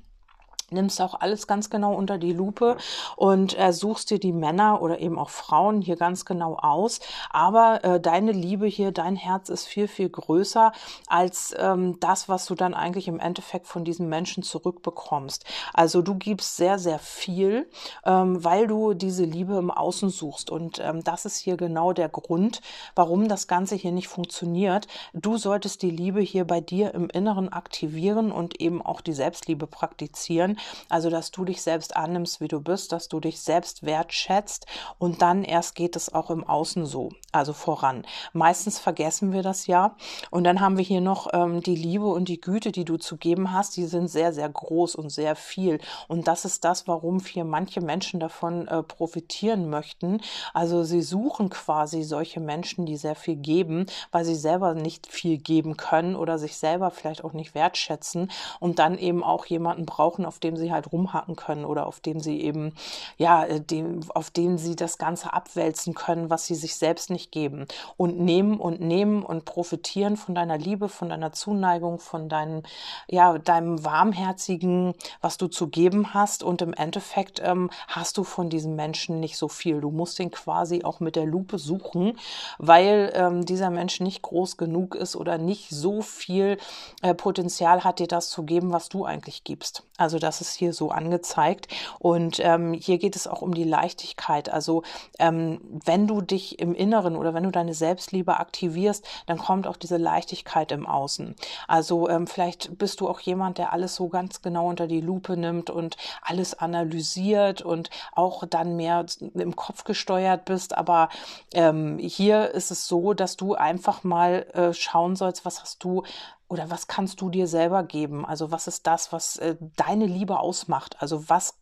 nimmst 0.72 1.00
auch 1.02 1.20
alles 1.20 1.48
ganz 1.48 1.70
genau 1.70 1.94
unter 1.94 2.18
die 2.18 2.34
Lupe 2.34 2.76
und 3.16 3.58
äh, 3.58 3.72
suchst 3.72 4.10
dir 4.10 4.20
die 4.20 4.34
Männer 4.34 4.82
oder 4.82 5.00
eben 5.00 5.18
auch 5.18 5.30
Frauen 5.30 5.82
hier 5.82 5.96
ganz 5.96 6.26
genau 6.26 6.56
aus. 6.56 7.00
Aber 7.30 7.84
äh, 7.84 8.00
deine 8.02 8.34
Liebe 8.34 8.68
hier, 8.68 8.92
dein 8.92 9.16
Herz 9.16 9.48
ist 9.48 9.66
viel, 9.66 9.88
viel 9.88 10.10
größer 10.10 10.74
als 11.08 11.56
ähm, 11.58 12.00
das, 12.02 12.28
was 12.28 12.46
du 12.46 12.56
dann 12.56 12.74
eigentlich 12.74 13.08
im 13.08 13.20
Endeffekt 13.20 13.68
von 13.68 13.86
diesen 13.86 14.10
Menschen 14.10 14.44
zurückbekommst. 14.44 15.46
Also 15.74 16.02
du 16.02 16.16
gibst 16.16 16.58
sehr, 16.58 16.80
sehr 16.80 17.00
viel, 17.00 17.70
ähm, 18.06 18.44
weil 18.44 18.68
du 18.68 18.94
diese 18.94 19.24
Liebe 19.24 19.58
im 19.58 19.72
Außen 19.72 20.10
suchst. 20.10 20.50
Und 20.50 20.80
ähm, 20.80 21.02
das 21.04 21.26
ist 21.26 21.38
hier 21.38 21.56
genau 21.56 21.94
der 21.94 22.10
Grund, 22.10 22.62
warum 22.94 23.30
das 23.30 23.48
Ganze 23.48 23.76
hier 23.76 23.94
nicht 23.94 24.10
funktioniert. 24.10 24.88
Du 25.14 25.38
solltest 25.38 25.82
die 25.82 25.92
Liebe 25.92 26.20
hier 26.20 26.46
bei 26.46 26.60
dir 26.60 26.94
im 26.94 27.10
Inneren 27.10 27.54
aktivieren 27.54 28.34
und 28.34 28.60
eben 28.60 28.82
auch 28.82 29.00
die 29.00 29.14
Selbstliebe 29.14 29.66
praktizieren 29.66 30.57
also, 30.90 31.10
dass 31.10 31.32
du 31.32 31.46
dich 31.46 31.62
selbst 31.62 31.96
annimmst, 31.96 32.42
wie 32.42 32.48
du 32.48 32.62
bist, 32.62 32.92
dass 32.92 33.08
du 33.08 33.20
dich 33.20 33.40
selbst 33.42 33.84
wertschätzt 33.84 34.66
und 35.00 35.22
dann 35.22 35.44
erst 35.44 35.76
geht 35.76 35.96
es 35.96 36.14
auch 36.14 36.30
im 36.30 36.44
Außen 36.44 36.86
so, 36.86 37.10
also 37.32 37.54
voran. 37.54 38.06
Meistens 38.34 38.80
vergessen 38.80 39.32
wir 39.34 39.44
das 39.44 39.68
ja. 39.68 39.96
Und 40.32 40.44
dann 40.44 40.62
haben 40.62 40.78
wir 40.78 40.84
hier 40.84 41.02
noch 41.02 41.28
ähm, 41.34 41.62
die 41.62 41.76
Liebe 41.76 42.08
und 42.08 42.30
die 42.30 42.42
Güte, 42.42 42.72
die 42.72 42.86
du 42.86 42.98
zu 42.98 43.18
geben 43.18 43.52
hast, 43.52 43.78
die 43.78 43.86
sind 43.86 44.08
sehr, 44.08 44.34
sehr 44.34 44.50
groß 44.50 44.96
und 44.96 45.10
sehr 45.10 45.36
viel. 45.36 45.80
Und 46.08 46.28
das 46.28 46.46
ist 46.46 46.64
das, 46.64 46.88
warum 46.88 47.20
hier 47.20 47.46
manche 47.46 47.82
Menschen 47.82 48.20
davon 48.20 48.68
äh, 48.68 48.84
profitieren 48.84 49.70
möchten. 49.70 50.22
Also 50.54 50.84
sie 50.84 51.02
suchen 51.02 51.50
quasi 51.50 52.04
solche 52.04 52.40
Menschen, 52.40 52.86
die 52.86 52.98
sehr 52.98 53.16
viel 53.16 53.36
geben, 53.36 53.86
weil 54.12 54.26
sie 54.26 54.36
selber 54.36 54.74
nicht 54.74 55.08
viel 55.08 55.38
geben 55.38 55.78
können 55.78 56.16
oder 56.16 56.38
sich 56.40 56.58
selber 56.58 56.92
vielleicht 56.92 57.24
auch 57.24 57.34
nicht 57.34 57.56
wertschätzen 57.56 58.32
und 58.60 58.80
dann 58.80 58.98
eben 58.98 59.24
auch 59.24 59.46
jemanden 59.46 59.86
brauchen, 59.86 60.26
auf 60.26 60.40
den 60.40 60.47
dem 60.48 60.56
sie 60.56 60.72
halt 60.72 60.92
rumhacken 60.92 61.36
können 61.36 61.66
oder 61.66 61.86
auf 61.88 62.00
dem 62.00 62.20
sie 62.20 62.42
eben, 62.42 62.74
ja, 63.18 63.44
äh, 63.44 63.60
dem, 63.60 64.00
auf 64.10 64.30
dem 64.30 64.58
sie 64.58 64.76
das 64.76 64.98
Ganze 64.98 65.34
abwälzen 65.34 65.94
können, 65.94 66.30
was 66.30 66.46
sie 66.46 66.56
sich 66.56 66.76
selbst 66.76 67.10
nicht 67.10 67.32
geben. 67.32 67.66
Und 67.98 68.20
nehmen 68.20 68.60
und 68.60 68.80
nehmen 68.80 69.24
und 69.24 69.46
profitieren 69.46 70.18
von 70.18 70.36
deiner 70.36 70.58
Liebe, 70.58 70.90
von 70.90 71.10
deiner 71.10 71.34
Zuneigung, 71.34 72.00
von 72.00 72.30
deinem, 72.30 72.64
ja, 73.08 73.38
deinem 73.38 73.84
warmherzigen, 73.84 74.94
was 75.22 75.38
du 75.38 75.48
zu 75.48 75.68
geben 75.68 76.14
hast. 76.14 76.44
Und 76.44 76.62
im 76.62 76.74
Endeffekt 76.74 77.42
ähm, 77.44 77.70
hast 77.88 78.18
du 78.18 78.24
von 78.24 78.50
diesem 78.50 78.76
Menschen 78.76 79.20
nicht 79.20 79.38
so 79.38 79.50
viel. 79.50 79.82
Du 79.82 79.92
musst 79.92 80.20
ihn 80.20 80.32
quasi 80.32 80.84
auch 80.84 81.00
mit 81.00 81.16
der 81.16 81.26
Lupe 81.26 81.60
suchen, 81.60 82.18
weil 82.58 83.12
ähm, 83.16 83.46
dieser 83.46 83.70
Mensch 83.70 84.00
nicht 84.00 84.22
groß 84.22 84.58
genug 84.58 84.96
ist 84.96 85.16
oder 85.16 85.38
nicht 85.38 85.70
so 85.70 86.02
viel 86.02 86.58
äh, 87.02 87.14
Potenzial 87.14 87.84
hat, 87.84 88.00
dir 88.00 88.08
das 88.08 88.30
zu 88.30 88.44
geben, 88.44 88.72
was 88.72 88.90
du 88.90 89.06
eigentlich 89.06 89.44
gibst. 89.44 89.87
Also 89.98 90.20
das 90.20 90.42
ist 90.42 90.54
hier 90.54 90.74
so 90.74 90.92
angezeigt. 90.92 91.68
Und 92.00 92.40
ähm, 92.40 92.74
hier 92.74 92.98
geht 92.98 93.16
es 93.16 93.28
auch 93.28 93.42
um 93.42 93.54
die 93.54 93.64
Leichtigkeit. 93.64 94.50
Also 94.50 94.84
ähm, 95.20 95.60
wenn 95.86 96.08
du 96.08 96.22
dich 96.22 96.60
im 96.60 96.74
Inneren 96.74 97.16
oder 97.16 97.34
wenn 97.34 97.44
du 97.44 97.52
deine 97.52 97.74
Selbstliebe 97.74 98.40
aktivierst, 98.40 99.06
dann 99.26 99.38
kommt 99.38 99.68
auch 99.68 99.78
diese 99.78 99.98
Leichtigkeit 99.98 100.72
im 100.72 100.86
Außen. 100.86 101.36
Also 101.68 102.08
ähm, 102.10 102.28
vielleicht 102.28 102.78
bist 102.78 103.02
du 103.02 103.10
auch 103.10 103.20
jemand, 103.20 103.58
der 103.58 103.74
alles 103.74 103.96
so 103.96 104.08
ganz 104.08 104.42
genau 104.42 104.70
unter 104.70 104.88
die 104.88 105.02
Lupe 105.02 105.36
nimmt 105.36 105.70
und 105.70 105.98
alles 106.22 106.54
analysiert 106.54 107.62
und 107.62 107.90
auch 108.14 108.46
dann 108.46 108.76
mehr 108.76 109.06
im 109.34 109.56
Kopf 109.56 109.84
gesteuert 109.84 110.46
bist. 110.46 110.78
Aber 110.78 111.10
ähm, 111.54 111.98
hier 111.98 112.52
ist 112.52 112.72
es 112.72 112.88
so, 112.88 113.14
dass 113.14 113.36
du 113.36 113.56
einfach 113.56 114.04
mal 114.04 114.46
äh, 114.54 114.74
schauen 114.74 115.16
sollst, 115.16 115.46
was 115.46 115.62
hast 115.62 115.84
du 115.84 116.04
oder 116.48 116.70
was 116.70 116.88
kannst 116.88 117.22
du 117.22 117.30
dir 117.30 117.48
selber 117.48 117.84
geben? 117.84 118.26
Also 118.26 118.52
was 118.52 118.68
ist 118.68 118.88
das, 118.88 119.12
was 119.12 119.38
äh, 119.38 119.56
deine 119.76 120.06
Liebe 120.06 120.40
ausmacht? 120.40 121.02
Also 121.02 121.30
was 121.30 121.56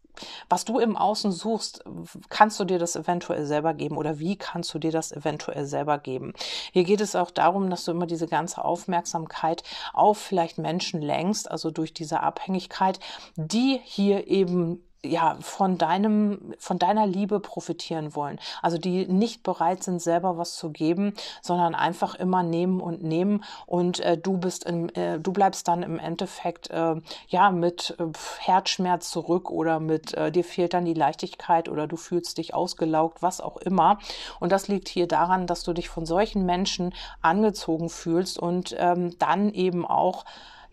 was 0.49 0.65
du 0.65 0.79
im 0.79 0.95
Außen 0.95 1.31
suchst, 1.31 1.83
kannst 2.29 2.59
du 2.59 2.65
dir 2.65 2.79
das 2.79 2.95
eventuell 2.95 3.45
selber 3.45 3.73
geben 3.73 3.97
oder 3.97 4.19
wie 4.19 4.37
kannst 4.37 4.73
du 4.73 4.79
dir 4.79 4.91
das 4.91 5.11
eventuell 5.11 5.65
selber 5.65 5.97
geben? 5.97 6.33
Hier 6.71 6.83
geht 6.83 7.01
es 7.01 7.15
auch 7.15 7.31
darum, 7.31 7.69
dass 7.69 7.85
du 7.85 7.91
immer 7.91 8.05
diese 8.05 8.27
ganze 8.27 8.63
Aufmerksamkeit 8.63 9.63
auf 9.93 10.17
vielleicht 10.17 10.57
Menschen 10.57 11.01
lenkst, 11.01 11.49
also 11.49 11.71
durch 11.71 11.93
diese 11.93 12.21
Abhängigkeit, 12.21 12.99
die 13.35 13.79
hier 13.83 14.27
eben 14.27 14.83
ja, 15.05 15.37
von 15.41 15.77
deinem, 15.77 16.53
von 16.57 16.79
deiner 16.79 17.07
Liebe 17.07 17.39
profitieren 17.39 18.15
wollen. 18.15 18.39
Also 18.61 18.77
die 18.77 19.05
nicht 19.05 19.43
bereit 19.43 19.83
sind, 19.83 20.01
selber 20.01 20.37
was 20.37 20.55
zu 20.55 20.71
geben, 20.71 21.13
sondern 21.41 21.75
einfach 21.75 22.15
immer 22.15 22.43
nehmen 22.43 22.81
und 22.81 23.03
nehmen. 23.03 23.43
Und 23.65 23.99
äh, 23.99 24.17
du 24.17 24.37
bist 24.37 24.65
im, 24.65 24.89
äh, 24.89 25.19
du 25.19 25.31
bleibst 25.31 25.67
dann 25.67 25.83
im 25.83 25.99
Endeffekt 25.99 26.69
äh, 26.69 26.95
ja 27.27 27.51
mit 27.51 27.95
äh, 27.99 28.05
Herzschmerz 28.39 29.09
zurück 29.11 29.49
oder 29.49 29.79
mit 29.79 30.13
äh, 30.13 30.31
dir 30.31 30.43
fehlt 30.43 30.73
dann 30.73 30.85
die 30.85 30.93
Leichtigkeit 30.93 31.69
oder 31.69 31.87
du 31.87 31.97
fühlst 31.97 32.37
dich 32.37 32.53
ausgelaugt, 32.53 33.21
was 33.21 33.41
auch 33.41 33.57
immer. 33.57 33.99
Und 34.39 34.51
das 34.51 34.67
liegt 34.67 34.87
hier 34.87 35.07
daran, 35.07 35.47
dass 35.47 35.63
du 35.63 35.73
dich 35.73 35.89
von 35.89 36.05
solchen 36.05 36.45
Menschen 36.45 36.93
angezogen 37.21 37.89
fühlst 37.89 38.39
und 38.39 38.75
ähm, 38.77 39.17
dann 39.19 39.53
eben 39.53 39.85
auch 39.85 40.25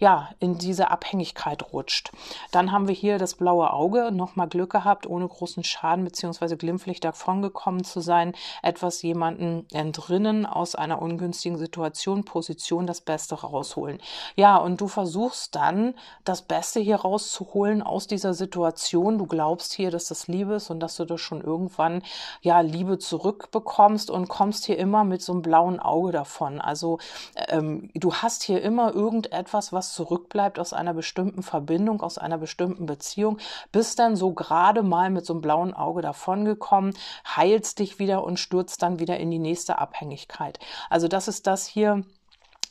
ja, 0.03 0.31
in 0.41 0.59
diese 0.59 0.91
Abhängigkeit 0.91 1.73
rutscht. 1.73 2.11
Dann 2.51 2.73
haben 2.73 2.89
wir 2.89 2.95
hier 2.95 3.19
das 3.19 3.37
blaue 3.37 3.73
Auge, 3.73 4.11
nochmal 4.11 4.49
Glück 4.49 4.73
gehabt, 4.73 5.07
ohne 5.07 5.29
großen 5.29 5.63
Schaden 5.63 6.03
bzw. 6.05 6.57
glimpflich 6.57 6.99
davongekommen 6.99 7.85
zu 7.85 8.01
sein, 8.01 8.35
etwas 8.65 9.03
jemanden 9.03 9.65
entrinnen 9.73 10.45
aus 10.45 10.75
einer 10.75 11.01
ungünstigen 11.01 11.57
Situation, 11.57 12.25
Position, 12.25 12.89
das 12.89 13.01
Beste 13.01 13.37
rausholen. 13.37 14.01
Ja, 14.35 14.57
und 14.57 14.81
du 14.81 14.89
versuchst 14.89 15.55
dann, 15.55 15.95
das 16.25 16.43
Beste 16.43 16.81
hier 16.81 16.97
rauszuholen 16.97 17.81
aus 17.81 18.09
dieser 18.09 18.35
Situation. 18.35 19.19
Du 19.19 19.27
glaubst 19.27 19.73
hier, 19.73 19.93
dass 19.93 20.07
das 20.07 20.27
Liebe 20.27 20.55
ist 20.55 20.69
und 20.69 20.81
dass 20.81 20.97
du 20.97 21.05
das 21.05 21.21
schon 21.21 21.41
irgendwann, 21.41 22.03
ja, 22.41 22.59
Liebe 22.59 22.99
zurückbekommst 22.99 24.11
und 24.11 24.29
kommst 24.29 24.65
hier 24.65 24.79
immer 24.79 25.05
mit 25.05 25.23
so 25.23 25.31
einem 25.31 25.43
blauen 25.43 25.79
Auge 25.79 26.11
davon. 26.11 26.61
Also 26.61 26.99
ähm, 27.37 27.89
du 27.95 28.13
hast 28.15 28.43
hier 28.43 28.61
immer 28.63 28.93
irgendetwas, 28.93 29.73
was 29.73 29.92
zurückbleibt 29.93 30.59
aus 30.59 30.73
einer 30.73 30.95
bestimmten 30.95 31.43
Verbindung, 31.43 32.01
aus 32.03 32.19
einer 32.19 32.39
bestimmten 32.39 32.87
Beziehung, 32.87 33.39
bist 33.71 33.99
dann 33.99 34.17
so 34.17 34.33
gerade 34.33 34.83
mal 34.83 35.11
mit 35.11 35.27
so 35.27 35.35
einem 35.35 35.43
blauen 35.43 35.75
Auge 35.75 36.03
davongekommen, 36.03 36.95
heilst 37.27 37.79
dich 37.79 37.99
wieder 37.99 38.25
und 38.25 38.39
stürzt 38.39 38.83
dann 38.83 38.99
wieder 38.99 39.19
in 39.19 39.31
die 39.31 39.39
nächste 39.39 39.79
Abhängigkeit. 39.79 40.59
Also 40.91 41.09
das 41.09 41.29
ist 41.29 41.47
das 41.47 41.67
hier, 41.67 42.05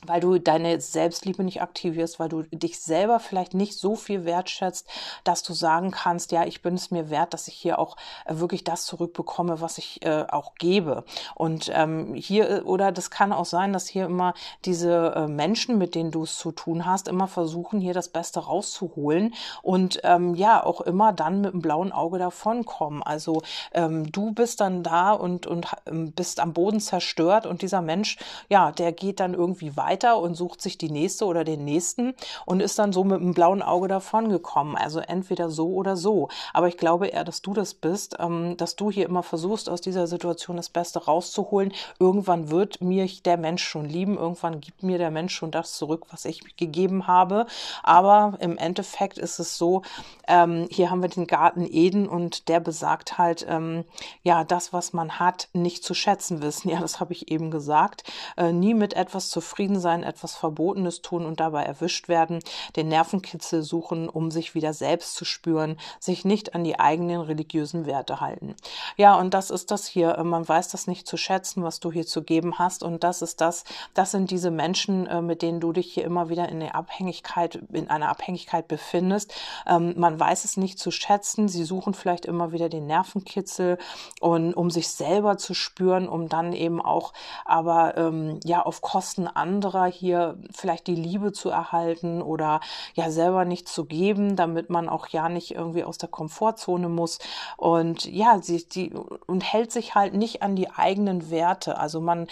weil 0.06 0.20
du 0.20 0.38
deine 0.38 0.80
Selbstliebe 0.80 1.44
nicht 1.44 1.62
aktivierst, 1.62 2.18
weil 2.18 2.28
du 2.28 2.42
dich 2.42 2.80
selber 2.80 3.20
vielleicht 3.20 3.54
nicht 3.54 3.78
so 3.78 3.96
viel 3.96 4.24
wertschätzt, 4.24 4.88
dass 5.24 5.42
du 5.42 5.52
sagen 5.52 5.90
kannst, 5.90 6.32
ja, 6.32 6.44
ich 6.44 6.62
bin 6.62 6.74
es 6.74 6.90
mir 6.90 7.10
wert, 7.10 7.34
dass 7.34 7.48
ich 7.48 7.54
hier 7.54 7.78
auch 7.78 7.96
äh, 8.26 8.36
wirklich 8.36 8.64
das 8.64 8.84
zurückbekomme, 8.84 9.60
was 9.60 9.78
ich 9.78 10.04
äh, 10.04 10.24
auch 10.28 10.54
gebe. 10.56 11.04
Und 11.34 11.70
ähm, 11.72 12.14
hier, 12.14 12.50
äh, 12.50 12.60
oder 12.62 12.92
das 12.92 13.10
kann 13.10 13.32
auch 13.32 13.44
sein, 13.44 13.72
dass 13.72 13.86
hier 13.86 14.06
immer 14.06 14.34
diese 14.64 15.14
äh, 15.14 15.26
Menschen, 15.28 15.78
mit 15.78 15.94
denen 15.94 16.10
du 16.10 16.24
es 16.24 16.36
zu 16.36 16.52
tun 16.52 16.84
hast, 16.86 17.08
immer 17.08 17.28
versuchen, 17.28 17.80
hier 17.80 17.94
das 17.94 18.08
Beste 18.08 18.40
rauszuholen 18.40 19.34
und 19.62 20.00
ähm, 20.04 20.34
ja, 20.34 20.64
auch 20.64 20.80
immer 20.80 21.12
dann 21.12 21.40
mit 21.40 21.52
einem 21.52 21.62
blauen 21.62 21.92
Auge 21.92 22.18
davonkommen. 22.18 23.02
Also 23.02 23.42
ähm, 23.72 24.10
du 24.10 24.32
bist 24.32 24.60
dann 24.60 24.82
da 24.82 25.12
und, 25.12 25.46
und 25.46 25.68
ähm, 25.86 26.12
bist 26.12 26.40
am 26.40 26.52
Boden 26.52 26.80
zerstört 26.80 27.46
und 27.46 27.62
dieser 27.62 27.82
Mensch, 27.82 28.18
ja, 28.48 28.72
der 28.72 28.92
geht 28.92 29.20
dann 29.20 29.34
irgendwie 29.34 29.76
weiter 29.76 29.91
weiter 29.92 30.18
und 30.18 30.34
sucht 30.34 30.62
sich 30.62 30.78
die 30.78 30.90
nächste 30.90 31.26
oder 31.26 31.44
den 31.44 31.64
nächsten 31.64 32.14
und 32.46 32.60
ist 32.60 32.78
dann 32.78 32.92
so 32.92 33.04
mit 33.04 33.20
einem 33.20 33.34
blauen 33.34 33.62
Auge 33.62 33.88
davon 33.88 34.30
gekommen. 34.30 34.76
Also 34.76 35.00
entweder 35.00 35.50
so 35.50 35.68
oder 35.74 35.96
so. 35.96 36.28
Aber 36.54 36.68
ich 36.68 36.78
glaube 36.78 37.08
eher, 37.08 37.24
dass 37.24 37.42
du 37.42 37.52
das 37.52 37.74
bist, 37.74 38.16
ähm, 38.18 38.56
dass 38.56 38.76
du 38.76 38.90
hier 38.90 39.06
immer 39.06 39.22
versuchst, 39.22 39.68
aus 39.68 39.82
dieser 39.82 40.06
Situation 40.06 40.56
das 40.56 40.70
Beste 40.70 41.04
rauszuholen. 41.04 41.72
Irgendwann 41.98 42.50
wird 42.50 42.80
mir 42.80 43.06
der 43.24 43.36
Mensch 43.36 43.62
schon 43.62 43.84
lieben, 43.84 44.16
irgendwann 44.16 44.60
gibt 44.60 44.82
mir 44.82 44.96
der 44.96 45.10
Mensch 45.10 45.34
schon 45.34 45.50
das 45.50 45.74
zurück, 45.74 46.06
was 46.10 46.24
ich 46.24 46.56
gegeben 46.56 47.06
habe. 47.06 47.46
Aber 47.82 48.38
im 48.40 48.56
Endeffekt 48.56 49.18
ist 49.18 49.38
es 49.38 49.58
so, 49.58 49.82
ähm, 50.26 50.68
hier 50.70 50.90
haben 50.90 51.02
wir 51.02 51.08
den 51.10 51.26
Garten 51.26 51.66
Eden 51.68 52.08
und 52.08 52.48
der 52.48 52.60
besagt 52.60 53.18
halt, 53.18 53.44
ähm, 53.48 53.84
ja, 54.22 54.44
das, 54.44 54.72
was 54.72 54.92
man 54.92 55.18
hat, 55.18 55.48
nicht 55.52 55.84
zu 55.84 55.94
schätzen 55.94 56.40
wissen. 56.40 56.62
Ja, 56.72 56.80
das 56.80 57.00
habe 57.00 57.12
ich 57.12 57.30
eben 57.30 57.50
gesagt. 57.50 58.04
Äh, 58.38 58.52
nie 58.52 58.72
mit 58.72 58.94
etwas 58.94 59.28
zufrieden 59.28 59.81
sein, 59.82 60.02
etwas 60.02 60.34
Verbotenes 60.34 61.02
tun 61.02 61.26
und 61.26 61.40
dabei 61.40 61.64
erwischt 61.64 62.08
werden, 62.08 62.38
den 62.76 62.88
Nervenkitzel 62.88 63.62
suchen, 63.62 64.08
um 64.08 64.30
sich 64.30 64.54
wieder 64.54 64.72
selbst 64.72 65.14
zu 65.14 65.26
spüren, 65.26 65.76
sich 66.00 66.24
nicht 66.24 66.54
an 66.54 66.64
die 66.64 66.80
eigenen 66.80 67.20
religiösen 67.20 67.84
Werte 67.84 68.20
halten. 68.20 68.54
Ja, 68.96 69.16
und 69.16 69.34
das 69.34 69.50
ist 69.50 69.70
das 69.70 69.86
hier. 69.86 70.16
Äh, 70.16 70.24
man 70.24 70.48
weiß 70.48 70.68
das 70.68 70.86
nicht 70.86 71.06
zu 71.06 71.16
schätzen, 71.16 71.62
was 71.62 71.80
du 71.80 71.92
hier 71.92 72.06
zu 72.06 72.22
geben 72.22 72.58
hast. 72.58 72.82
Und 72.82 73.04
das 73.04 73.22
ist 73.22 73.40
das, 73.40 73.64
das 73.94 74.10
sind 74.12 74.30
diese 74.30 74.50
Menschen, 74.50 75.06
äh, 75.06 75.20
mit 75.20 75.42
denen 75.42 75.60
du 75.60 75.72
dich 75.72 75.92
hier 75.92 76.04
immer 76.04 76.28
wieder 76.28 76.48
in 76.48 76.60
der 76.60 76.74
Abhängigkeit, 76.74 77.60
in 77.72 77.90
einer 77.90 78.08
Abhängigkeit 78.08 78.68
befindest. 78.68 79.34
Ähm, 79.66 79.94
man 79.96 80.18
weiß 80.18 80.44
es 80.44 80.56
nicht 80.56 80.78
zu 80.78 80.90
schätzen. 80.90 81.48
Sie 81.48 81.64
suchen 81.64 81.94
vielleicht 81.94 82.24
immer 82.24 82.52
wieder 82.52 82.68
den 82.68 82.86
Nervenkitzel 82.86 83.78
und 84.20 84.54
um 84.54 84.70
sich 84.70 84.88
selber 84.88 85.36
zu 85.36 85.54
spüren, 85.54 86.08
um 86.08 86.28
dann 86.28 86.52
eben 86.52 86.80
auch 86.80 87.12
aber 87.44 87.96
ähm, 87.96 88.40
ja 88.44 88.62
auf 88.62 88.80
Kosten 88.80 89.26
anderer 89.26 89.71
anderer 89.72 89.90
hier 89.90 90.36
vielleicht 90.54 90.86
die 90.86 90.94
Liebe 90.94 91.32
zu 91.32 91.50
erhalten 91.50 92.22
oder 92.22 92.60
ja 92.94 93.10
selber 93.10 93.44
nicht 93.44 93.68
zu 93.68 93.84
geben, 93.84 94.36
damit 94.36 94.70
man 94.70 94.88
auch 94.88 95.08
ja 95.08 95.28
nicht 95.28 95.54
irgendwie 95.54 95.84
aus 95.84 95.98
der 95.98 96.08
Komfortzone 96.08 96.88
muss. 96.88 97.18
Und 97.56 98.04
ja, 98.04 98.40
sie 98.40 98.66
die 98.68 98.92
und 99.26 99.42
hält 99.42 99.72
sich 99.72 99.94
halt 99.94 100.14
nicht 100.14 100.42
an 100.42 100.56
die 100.56 100.70
eigenen 100.70 101.30
Werte. 101.30 101.78
Also 101.78 102.00
man 102.00 102.26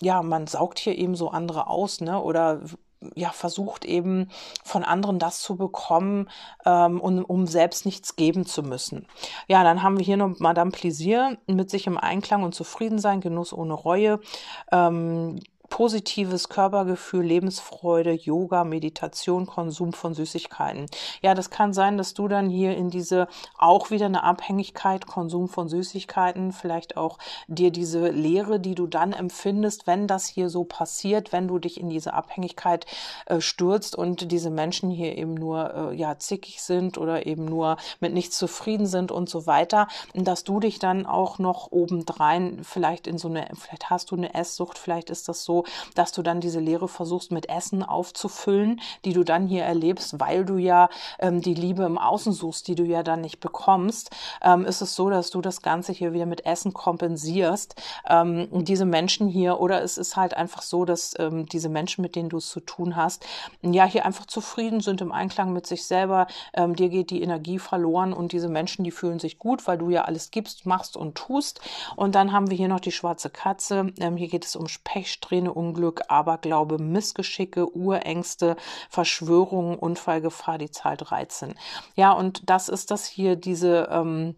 ja, 0.00 0.22
man 0.22 0.46
saugt 0.48 0.80
hier 0.80 0.98
eben 0.98 1.14
so 1.14 1.30
andere 1.30 1.68
aus, 1.68 2.00
ne? 2.00 2.20
Oder 2.20 2.60
ja, 3.14 3.30
versucht 3.30 3.84
eben 3.84 4.28
von 4.64 4.82
anderen 4.84 5.18
das 5.18 5.40
zu 5.40 5.56
bekommen, 5.56 6.28
ähm, 6.64 7.00
um, 7.00 7.24
um 7.24 7.46
selbst 7.46 7.86
nichts 7.86 8.16
geben 8.16 8.46
zu 8.46 8.62
müssen. 8.62 9.06
Ja, 9.46 9.62
dann 9.62 9.82
haben 9.82 9.98
wir 9.98 10.04
hier 10.04 10.16
noch 10.16 10.38
Madame 10.38 10.70
Plaisir 10.70 11.36
mit 11.46 11.70
sich 11.70 11.86
im 11.86 11.98
Einklang 11.98 12.42
und 12.42 12.54
Zufriedensein, 12.54 13.20
Genuss 13.20 13.52
ohne 13.52 13.74
Reue. 13.74 14.20
Ähm, 14.72 15.38
positives 15.68 16.48
Körpergefühl, 16.48 17.24
Lebensfreude, 17.24 18.12
Yoga, 18.12 18.64
Meditation, 18.64 19.46
Konsum 19.46 19.92
von 19.92 20.14
Süßigkeiten. 20.14 20.86
Ja, 21.22 21.34
das 21.34 21.50
kann 21.50 21.72
sein, 21.72 21.96
dass 21.96 22.14
du 22.14 22.28
dann 22.28 22.48
hier 22.48 22.76
in 22.76 22.90
diese 22.90 23.28
auch 23.58 23.90
wieder 23.90 24.06
eine 24.06 24.22
Abhängigkeit, 24.24 25.06
Konsum 25.06 25.48
von 25.48 25.68
Süßigkeiten, 25.68 26.52
vielleicht 26.52 26.96
auch 26.96 27.18
dir 27.48 27.70
diese 27.70 28.08
Leere, 28.08 28.60
die 28.60 28.74
du 28.74 28.86
dann 28.86 29.12
empfindest, 29.12 29.86
wenn 29.86 30.06
das 30.06 30.26
hier 30.26 30.48
so 30.48 30.64
passiert, 30.64 31.32
wenn 31.32 31.48
du 31.48 31.58
dich 31.58 31.80
in 31.80 31.88
diese 31.88 32.14
Abhängigkeit 32.14 32.86
äh, 33.26 33.40
stürzt 33.40 33.96
und 33.96 34.30
diese 34.30 34.50
Menschen 34.50 34.90
hier 34.90 35.16
eben 35.16 35.34
nur 35.34 35.92
äh, 35.92 35.96
ja 35.96 36.18
zickig 36.18 36.62
sind 36.62 36.98
oder 36.98 37.26
eben 37.26 37.44
nur 37.44 37.76
mit 38.00 38.12
nichts 38.12 38.38
zufrieden 38.38 38.86
sind 38.86 39.10
und 39.10 39.28
so 39.28 39.46
weiter, 39.46 39.88
dass 40.14 40.44
du 40.44 40.60
dich 40.60 40.78
dann 40.78 41.06
auch 41.06 41.38
noch 41.38 41.72
obendrein 41.72 42.60
vielleicht 42.62 43.06
in 43.06 43.18
so 43.18 43.28
eine, 43.28 43.48
vielleicht 43.54 43.90
hast 43.90 44.10
du 44.10 44.16
eine 44.16 44.34
Esssucht, 44.34 44.78
vielleicht 44.78 45.10
ist 45.10 45.28
das 45.28 45.44
so, 45.44 45.53
dass 45.94 46.12
du 46.12 46.22
dann 46.22 46.40
diese 46.40 46.60
Leere 46.60 46.88
versuchst 46.88 47.30
mit 47.30 47.48
Essen 47.48 47.82
aufzufüllen, 47.82 48.80
die 49.04 49.12
du 49.12 49.22
dann 49.22 49.46
hier 49.46 49.62
erlebst, 49.64 50.18
weil 50.18 50.44
du 50.44 50.56
ja 50.56 50.88
ähm, 51.18 51.40
die 51.40 51.54
Liebe 51.54 51.84
im 51.84 51.98
Außen 51.98 52.32
suchst, 52.32 52.66
die 52.66 52.74
du 52.74 52.84
ja 52.84 53.02
dann 53.02 53.20
nicht 53.20 53.40
bekommst, 53.40 54.10
ähm, 54.42 54.64
ist 54.64 54.80
es 54.80 54.94
so, 54.94 55.10
dass 55.10 55.30
du 55.30 55.40
das 55.40 55.62
Ganze 55.62 55.92
hier 55.92 56.12
wieder 56.12 56.26
mit 56.26 56.46
Essen 56.46 56.72
kompensierst. 56.72 57.80
Ähm, 58.08 58.48
diese 58.64 58.84
Menschen 58.84 59.28
hier, 59.28 59.60
oder 59.60 59.82
es 59.82 59.98
ist 59.98 60.16
halt 60.16 60.34
einfach 60.36 60.62
so, 60.62 60.84
dass 60.84 61.14
ähm, 61.18 61.46
diese 61.46 61.68
Menschen, 61.68 62.02
mit 62.02 62.16
denen 62.16 62.28
du 62.28 62.38
es 62.38 62.48
zu 62.48 62.60
tun 62.60 62.96
hast, 62.96 63.24
ja, 63.62 63.84
hier 63.84 64.04
einfach 64.04 64.26
zufrieden 64.26 64.80
sind 64.80 65.00
im 65.00 65.12
Einklang 65.12 65.52
mit 65.52 65.66
sich 65.66 65.84
selber. 65.84 66.26
Ähm, 66.54 66.76
dir 66.76 66.88
geht 66.88 67.10
die 67.10 67.22
Energie 67.22 67.58
verloren 67.58 68.12
und 68.12 68.32
diese 68.32 68.48
Menschen, 68.48 68.84
die 68.84 68.90
fühlen 68.90 69.18
sich 69.18 69.38
gut, 69.38 69.66
weil 69.66 69.78
du 69.78 69.90
ja 69.90 70.02
alles 70.02 70.30
gibst, 70.30 70.66
machst 70.66 70.96
und 70.96 71.14
tust. 71.14 71.60
Und 71.96 72.14
dann 72.14 72.32
haben 72.32 72.50
wir 72.50 72.56
hier 72.56 72.68
noch 72.68 72.80
die 72.80 72.92
schwarze 72.92 73.30
Katze. 73.30 73.92
Ähm, 73.98 74.16
hier 74.16 74.28
geht 74.28 74.44
es 74.44 74.56
um 74.56 74.66
Pechsträhne, 74.82 75.43
Unglück, 75.52 76.02
Aberglaube, 76.08 76.78
Missgeschicke, 76.78 77.68
Urängste, 77.76 78.56
Verschwörungen, 78.90 79.78
Unfallgefahr, 79.78 80.58
die 80.58 80.70
Zahl 80.70 80.96
13. 80.96 81.54
Ja, 81.94 82.12
und 82.12 82.48
das 82.50 82.68
ist 82.68 82.90
das 82.90 83.06
hier, 83.06 83.36
diese 83.36 83.88
ähm, 83.90 84.36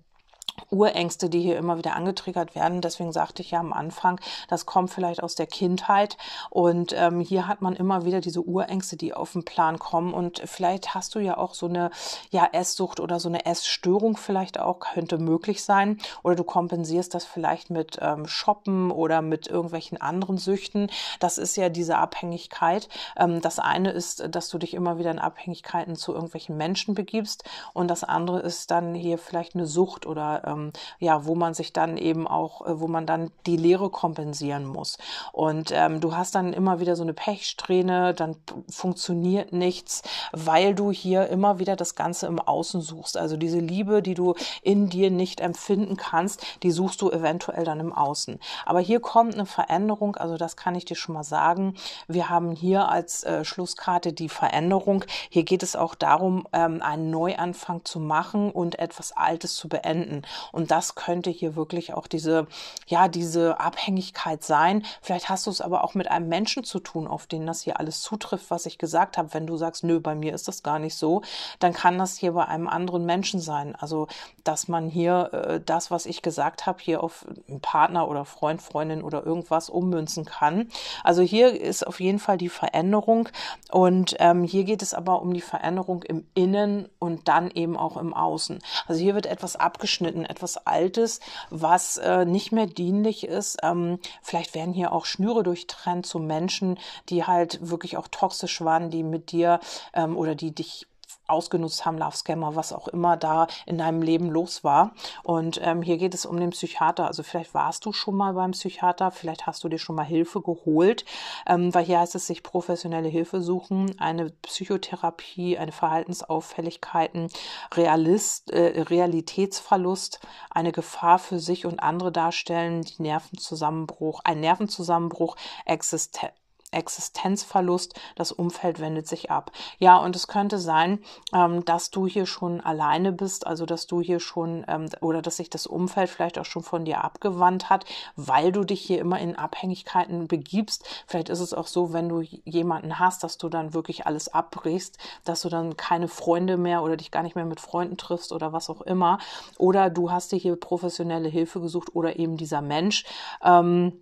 Urängste, 0.70 1.28
die 1.28 1.40
hier 1.40 1.56
immer 1.56 1.78
wieder 1.78 1.96
angetriggert 1.96 2.54
werden. 2.54 2.80
Deswegen 2.80 3.12
sagte 3.12 3.42
ich 3.42 3.52
ja 3.52 3.60
am 3.60 3.72
Anfang, 3.72 4.20
das 4.48 4.66
kommt 4.66 4.90
vielleicht 4.90 5.22
aus 5.22 5.34
der 5.34 5.46
Kindheit. 5.46 6.16
Und 6.50 6.94
ähm, 6.96 7.20
hier 7.20 7.48
hat 7.48 7.62
man 7.62 7.74
immer 7.74 8.04
wieder 8.04 8.20
diese 8.20 8.42
Urängste, 8.42 8.96
die 8.96 9.14
auf 9.14 9.32
den 9.32 9.44
Plan 9.44 9.78
kommen. 9.78 10.14
Und 10.14 10.42
vielleicht 10.44 10.94
hast 10.94 11.14
du 11.14 11.18
ja 11.18 11.36
auch 11.36 11.54
so 11.54 11.66
eine 11.66 11.90
ja, 12.30 12.48
Esssucht 12.52 13.00
oder 13.00 13.20
so 13.20 13.28
eine 13.28 13.46
Essstörung 13.46 14.16
vielleicht 14.16 14.58
auch, 14.58 14.80
könnte 14.80 15.18
möglich 15.18 15.62
sein. 15.62 15.98
Oder 16.22 16.36
du 16.36 16.44
kompensierst 16.44 17.14
das 17.14 17.24
vielleicht 17.24 17.70
mit 17.70 17.98
ähm, 18.00 18.26
Shoppen 18.26 18.90
oder 18.90 19.22
mit 19.22 19.46
irgendwelchen 19.46 20.00
anderen 20.00 20.38
Süchten. 20.38 20.90
Das 21.20 21.38
ist 21.38 21.56
ja 21.56 21.68
diese 21.68 21.98
Abhängigkeit. 21.98 22.88
Ähm, 23.16 23.40
das 23.40 23.58
eine 23.58 23.90
ist, 23.90 24.34
dass 24.34 24.48
du 24.48 24.58
dich 24.58 24.74
immer 24.74 24.98
wieder 24.98 25.10
in 25.10 25.18
Abhängigkeiten 25.18 25.96
zu 25.96 26.12
irgendwelchen 26.12 26.56
Menschen 26.56 26.94
begibst. 26.94 27.44
Und 27.72 27.88
das 27.88 28.04
andere 28.04 28.40
ist 28.40 28.70
dann 28.70 28.94
hier 28.94 29.18
vielleicht 29.18 29.54
eine 29.54 29.66
Sucht 29.66 30.06
oder 30.06 30.45
ähm, 30.46 30.72
ja, 30.98 31.26
wo 31.26 31.34
man 31.34 31.54
sich 31.54 31.72
dann 31.72 31.96
eben 31.96 32.26
auch, 32.26 32.66
äh, 32.66 32.80
wo 32.80 32.86
man 32.86 33.06
dann 33.06 33.30
die 33.46 33.56
Leere 33.56 33.90
kompensieren 33.90 34.66
muss. 34.66 34.98
Und 35.32 35.70
ähm, 35.72 36.00
du 36.00 36.16
hast 36.16 36.34
dann 36.34 36.52
immer 36.52 36.80
wieder 36.80 36.96
so 36.96 37.02
eine 37.02 37.14
Pechsträhne, 37.14 38.14
dann 38.14 38.36
funktioniert 38.68 39.52
nichts, 39.52 40.02
weil 40.32 40.74
du 40.74 40.90
hier 40.90 41.28
immer 41.28 41.58
wieder 41.58 41.76
das 41.76 41.94
Ganze 41.94 42.26
im 42.26 42.38
Außen 42.38 42.80
suchst. 42.80 43.16
Also 43.16 43.36
diese 43.36 43.58
Liebe, 43.58 44.02
die 44.02 44.14
du 44.14 44.34
in 44.62 44.88
dir 44.88 45.10
nicht 45.10 45.40
empfinden 45.40 45.96
kannst, 45.96 46.44
die 46.62 46.70
suchst 46.70 47.02
du 47.02 47.10
eventuell 47.10 47.64
dann 47.64 47.80
im 47.80 47.92
Außen. 47.92 48.38
Aber 48.64 48.80
hier 48.80 49.00
kommt 49.00 49.34
eine 49.34 49.46
Veränderung, 49.46 50.16
also 50.16 50.36
das 50.36 50.56
kann 50.56 50.74
ich 50.74 50.84
dir 50.84 50.96
schon 50.96 51.14
mal 51.14 51.24
sagen. 51.24 51.74
Wir 52.08 52.28
haben 52.28 52.52
hier 52.52 52.88
als 52.88 53.24
äh, 53.24 53.44
Schlusskarte 53.44 54.12
die 54.12 54.28
Veränderung. 54.28 55.04
Hier 55.30 55.44
geht 55.44 55.62
es 55.62 55.76
auch 55.76 55.94
darum, 55.94 56.46
ähm, 56.52 56.82
einen 56.82 57.10
Neuanfang 57.10 57.84
zu 57.84 58.00
machen 58.00 58.50
und 58.50 58.78
etwas 58.78 59.12
Altes 59.12 59.54
zu 59.54 59.68
beenden. 59.68 60.22
Und 60.52 60.70
das 60.70 60.94
könnte 60.94 61.30
hier 61.30 61.56
wirklich 61.56 61.94
auch 61.94 62.06
diese, 62.06 62.46
ja, 62.86 63.08
diese 63.08 63.60
Abhängigkeit 63.60 64.42
sein. 64.44 64.84
Vielleicht 65.02 65.28
hast 65.28 65.46
du 65.46 65.50
es 65.50 65.60
aber 65.60 65.84
auch 65.84 65.94
mit 65.94 66.10
einem 66.10 66.28
Menschen 66.28 66.64
zu 66.64 66.80
tun, 66.80 67.06
auf 67.06 67.26
den 67.26 67.46
das 67.46 67.62
hier 67.62 67.78
alles 67.80 68.02
zutrifft, 68.02 68.50
was 68.50 68.66
ich 68.66 68.78
gesagt 68.78 69.18
habe. 69.18 69.34
Wenn 69.34 69.46
du 69.46 69.56
sagst, 69.56 69.84
nö, 69.84 70.00
bei 70.00 70.14
mir 70.14 70.34
ist 70.34 70.48
das 70.48 70.62
gar 70.62 70.78
nicht 70.78 70.94
so, 70.94 71.22
dann 71.58 71.72
kann 71.72 71.98
das 71.98 72.16
hier 72.16 72.32
bei 72.32 72.46
einem 72.46 72.68
anderen 72.68 73.04
Menschen 73.04 73.40
sein. 73.40 73.74
Also, 73.76 74.08
dass 74.44 74.68
man 74.68 74.88
hier 74.88 75.30
äh, 75.32 75.60
das, 75.64 75.90
was 75.90 76.06
ich 76.06 76.22
gesagt 76.22 76.66
habe, 76.66 76.78
hier 76.80 77.02
auf 77.02 77.26
einen 77.48 77.60
Partner 77.60 78.08
oder 78.08 78.24
Freund, 78.24 78.62
Freundin 78.62 79.02
oder 79.02 79.24
irgendwas 79.24 79.70
ummünzen 79.70 80.24
kann. 80.24 80.68
Also 81.02 81.22
hier 81.22 81.58
ist 81.60 81.86
auf 81.86 82.00
jeden 82.00 82.18
Fall 82.18 82.38
die 82.38 82.48
Veränderung 82.48 83.28
und 83.70 84.16
ähm, 84.18 84.44
hier 84.44 84.64
geht 84.64 84.82
es 84.82 84.94
aber 84.94 85.22
um 85.22 85.32
die 85.32 85.40
Veränderung 85.40 86.02
im 86.02 86.26
Innen 86.34 86.88
und 86.98 87.28
dann 87.28 87.50
eben 87.50 87.76
auch 87.76 87.96
im 87.96 88.12
Außen. 88.14 88.58
Also 88.86 89.00
hier 89.00 89.14
wird 89.14 89.26
etwas 89.26 89.56
abgeschnitten, 89.56 90.24
etwas 90.30 90.56
Altes, 90.66 91.20
was 91.50 91.96
äh, 91.96 92.24
nicht 92.24 92.52
mehr 92.52 92.66
dienlich 92.66 93.26
ist. 93.26 93.58
Ähm, 93.62 93.98
vielleicht 94.22 94.54
werden 94.54 94.74
hier 94.74 94.92
auch 94.92 95.06
Schnüre 95.06 95.42
durchtrennt 95.42 96.06
zu 96.06 96.18
Menschen, 96.18 96.78
die 97.08 97.24
halt 97.24 97.58
wirklich 97.68 97.96
auch 97.96 98.08
toxisch 98.08 98.60
waren, 98.60 98.90
die 98.90 99.02
mit 99.02 99.32
dir 99.32 99.60
ähm, 99.94 100.16
oder 100.16 100.34
die 100.34 100.54
dich 100.54 100.86
ausgenutzt 101.28 101.84
haben, 101.84 101.98
Love 101.98 102.16
Scammer, 102.16 102.56
was 102.56 102.72
auch 102.72 102.88
immer 102.88 103.16
da 103.16 103.46
in 103.66 103.78
deinem 103.78 104.02
Leben 104.02 104.30
los 104.30 104.64
war. 104.64 104.92
Und 105.22 105.60
ähm, 105.62 105.82
hier 105.82 105.96
geht 105.96 106.14
es 106.14 106.26
um 106.26 106.38
den 106.38 106.50
Psychiater. 106.50 107.06
Also 107.06 107.22
vielleicht 107.22 107.54
warst 107.54 107.84
du 107.84 107.92
schon 107.92 108.16
mal 108.16 108.34
beim 108.34 108.52
Psychiater, 108.52 109.10
vielleicht 109.10 109.46
hast 109.46 109.64
du 109.64 109.68
dir 109.68 109.78
schon 109.78 109.96
mal 109.96 110.04
Hilfe 110.04 110.40
geholt, 110.40 111.04
ähm, 111.46 111.74
weil 111.74 111.84
hier 111.84 112.00
heißt 112.00 112.14
es 112.14 112.26
sich 112.26 112.42
professionelle 112.42 113.08
Hilfe 113.08 113.40
suchen, 113.40 113.98
eine 113.98 114.30
Psychotherapie, 114.42 115.58
eine 115.58 115.72
Verhaltensauffälligkeiten, 115.72 117.28
Realist, 117.74 118.50
äh, 118.50 118.82
Realitätsverlust, 118.82 120.20
eine 120.50 120.72
Gefahr 120.72 121.18
für 121.18 121.38
sich 121.38 121.66
und 121.66 121.80
andere 121.80 122.12
darstellen, 122.12 122.82
die 122.82 123.02
Nervenzusammenbruch, 123.02 124.20
ein 124.24 124.40
Nervenzusammenbruch, 124.40 125.36
Existenz 125.64 126.32
Existenzverlust, 126.76 127.98
das 128.14 128.32
Umfeld 128.32 128.80
wendet 128.80 129.08
sich 129.08 129.30
ab. 129.30 129.50
Ja, 129.78 129.96
und 129.96 130.14
es 130.14 130.28
könnte 130.28 130.58
sein, 130.58 131.00
ähm, 131.34 131.64
dass 131.64 131.90
du 131.90 132.06
hier 132.06 132.26
schon 132.26 132.60
alleine 132.60 133.12
bist, 133.12 133.46
also 133.46 133.66
dass 133.66 133.86
du 133.86 134.00
hier 134.00 134.20
schon 134.20 134.64
ähm, 134.68 134.88
oder 135.00 135.22
dass 135.22 135.38
sich 135.38 135.50
das 135.50 135.66
Umfeld 135.66 136.10
vielleicht 136.10 136.38
auch 136.38 136.44
schon 136.44 136.62
von 136.62 136.84
dir 136.84 137.02
abgewandt 137.02 137.70
hat, 137.70 137.84
weil 138.14 138.52
du 138.52 138.64
dich 138.64 138.80
hier 138.80 139.00
immer 139.00 139.18
in 139.18 139.36
Abhängigkeiten 139.36 140.28
begibst. 140.28 140.84
Vielleicht 141.06 141.28
ist 141.28 141.40
es 141.40 141.54
auch 141.54 141.66
so, 141.66 141.92
wenn 141.92 142.08
du 142.08 142.20
jemanden 142.20 142.98
hast, 142.98 143.24
dass 143.24 143.38
du 143.38 143.48
dann 143.48 143.74
wirklich 143.74 144.06
alles 144.06 144.28
abbrichst, 144.28 144.98
dass 145.24 145.42
du 145.42 145.48
dann 145.48 145.76
keine 145.76 146.08
Freunde 146.08 146.56
mehr 146.56 146.82
oder 146.82 146.96
dich 146.96 147.10
gar 147.10 147.22
nicht 147.22 147.36
mehr 147.36 147.44
mit 147.44 147.60
Freunden 147.60 147.96
triffst 147.96 148.32
oder 148.32 148.52
was 148.52 148.70
auch 148.70 148.82
immer. 148.82 149.18
Oder 149.58 149.90
du 149.90 150.10
hast 150.10 150.32
dir 150.32 150.38
hier 150.38 150.56
professionelle 150.56 151.28
Hilfe 151.28 151.60
gesucht 151.60 151.94
oder 151.94 152.18
eben 152.18 152.36
dieser 152.36 152.60
Mensch. 152.60 153.04
Ähm, 153.42 154.00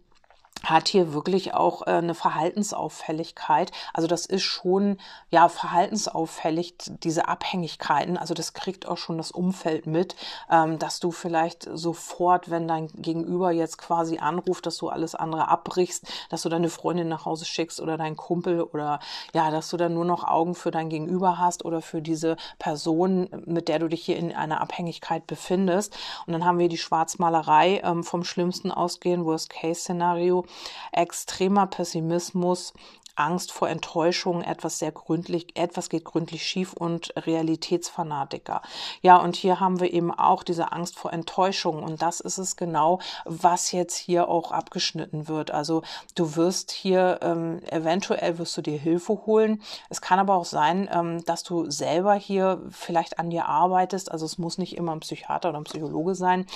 hat 0.64 0.88
hier 0.88 1.12
wirklich 1.12 1.55
auch 1.55 1.87
äh, 1.87 1.90
eine 1.90 2.14
Verhaltensauffälligkeit. 2.14 3.72
Also 3.92 4.09
das 4.09 4.27
ist 4.27 4.42
schon 4.42 4.98
ja 5.31 5.48
verhaltensauffällig, 5.48 6.74
diese 7.03 7.29
Abhängigkeiten. 7.29 8.16
Also 8.16 8.35
das 8.35 8.53
kriegt 8.53 8.87
auch 8.87 8.96
schon 8.96 9.18
das 9.18 9.31
Umfeld 9.31 9.87
mit, 9.87 10.16
ähm, 10.50 10.79
dass 10.79 11.00
du 11.00 11.11
vielleicht 11.11 11.68
sofort, 11.72 12.50
wenn 12.50 12.68
dein 12.68 12.88
Gegenüber 12.88 13.50
jetzt 13.50 13.79
quasi 13.79 14.18
anruft, 14.18 14.66
dass 14.66 14.77
du 14.79 14.88
alles 14.88 15.14
andere 15.14 15.48
abbrichst, 15.48 16.07
dass 16.31 16.42
du 16.42 16.48
deine 16.48 16.68
Freundin 16.68 17.09
nach 17.09 17.27
Hause 17.27 17.44
schickst 17.44 17.81
oder 17.81 17.96
deinen 17.96 18.16
Kumpel 18.16 18.62
oder 18.62 19.00
ja, 19.33 19.50
dass 19.50 19.70
du 19.70 19.77
dann 19.77 19.94
nur 19.94 20.05
noch 20.05 20.24
Augen 20.24 20.55
für 20.55 20.70
dein 20.70 20.88
Gegenüber 20.88 21.38
hast 21.38 21.64
oder 21.64 21.81
für 21.81 22.03
diese 22.03 22.37
Person, 22.59 23.29
mit 23.46 23.68
der 23.68 23.79
du 23.79 23.88
dich 23.88 24.05
hier 24.05 24.16
in 24.16 24.35
einer 24.35 24.61
Abhängigkeit 24.61 25.27
befindest. 25.27 25.96
Und 26.27 26.33
dann 26.33 26.44
haben 26.44 26.59
wir 26.59 26.68
die 26.68 26.79
Schwarzmalerei 26.79 27.81
ähm, 27.85 28.05
vom 28.05 28.24
Schlimmsten 28.24 28.70
ausgehen, 28.70 29.24
Worst-Case-Szenario 29.24 30.44
extremer 30.93 31.67
Pessimismus, 31.67 32.73
Angst 33.16 33.53
vor 33.53 33.68
Enttäuschung, 33.68 34.42
etwas 34.42 34.79
sehr 34.79 34.92
gründlich, 34.92 35.57
etwas 35.57 35.88
geht 35.88 36.05
gründlich 36.05 36.46
schief 36.46 36.72
und 36.72 37.12
Realitätsfanatiker. 37.16 38.62
Ja, 39.03 39.16
und 39.16 39.37
hier 39.37 39.61
haben 39.61 39.81
wir 39.81 39.92
eben 39.92 40.12
auch 40.12 40.42
diese 40.42 40.72
Angst 40.72 40.96
vor 40.96 41.12
Enttäuschung 41.12 41.83
und 41.83 42.03
das 42.03 42.20
ist 42.20 42.38
es 42.38 42.57
genau, 42.57 43.00
was 43.24 43.72
jetzt 43.72 43.96
hier 43.96 44.29
auch 44.29 44.53
abgeschnitten 44.53 45.29
wird. 45.29 45.50
Also 45.50 45.83
du 46.14 46.37
wirst 46.37 46.70
hier 46.70 47.20
ähm, 47.22 47.61
eventuell 47.70 48.38
wirst 48.38 48.57
du 48.57 48.62
dir 48.62 48.79
Hilfe 48.79 49.27
holen. 49.27 49.62
Es 49.88 50.00
kann 50.00 50.18
aber 50.18 50.35
auch 50.35 50.44
sein, 50.44 50.88
ähm, 50.92 51.24
dass 51.24 51.42
du 51.42 51.70
selber 51.70 52.14
hier 52.14 52.62
vielleicht 52.70 53.18
an 53.18 53.31
dir 53.31 53.46
arbeitest. 53.46 54.11
Also 54.11 54.27
es 54.27 54.38
muss 54.38 54.59
nicht 54.59 54.77
immer 54.77 54.92
ein 54.92 55.00
Psychiater 55.00 55.50
oder 55.50 55.59
ein 55.59 55.64
Psychologe 55.64 56.14
sein. 56.14 56.46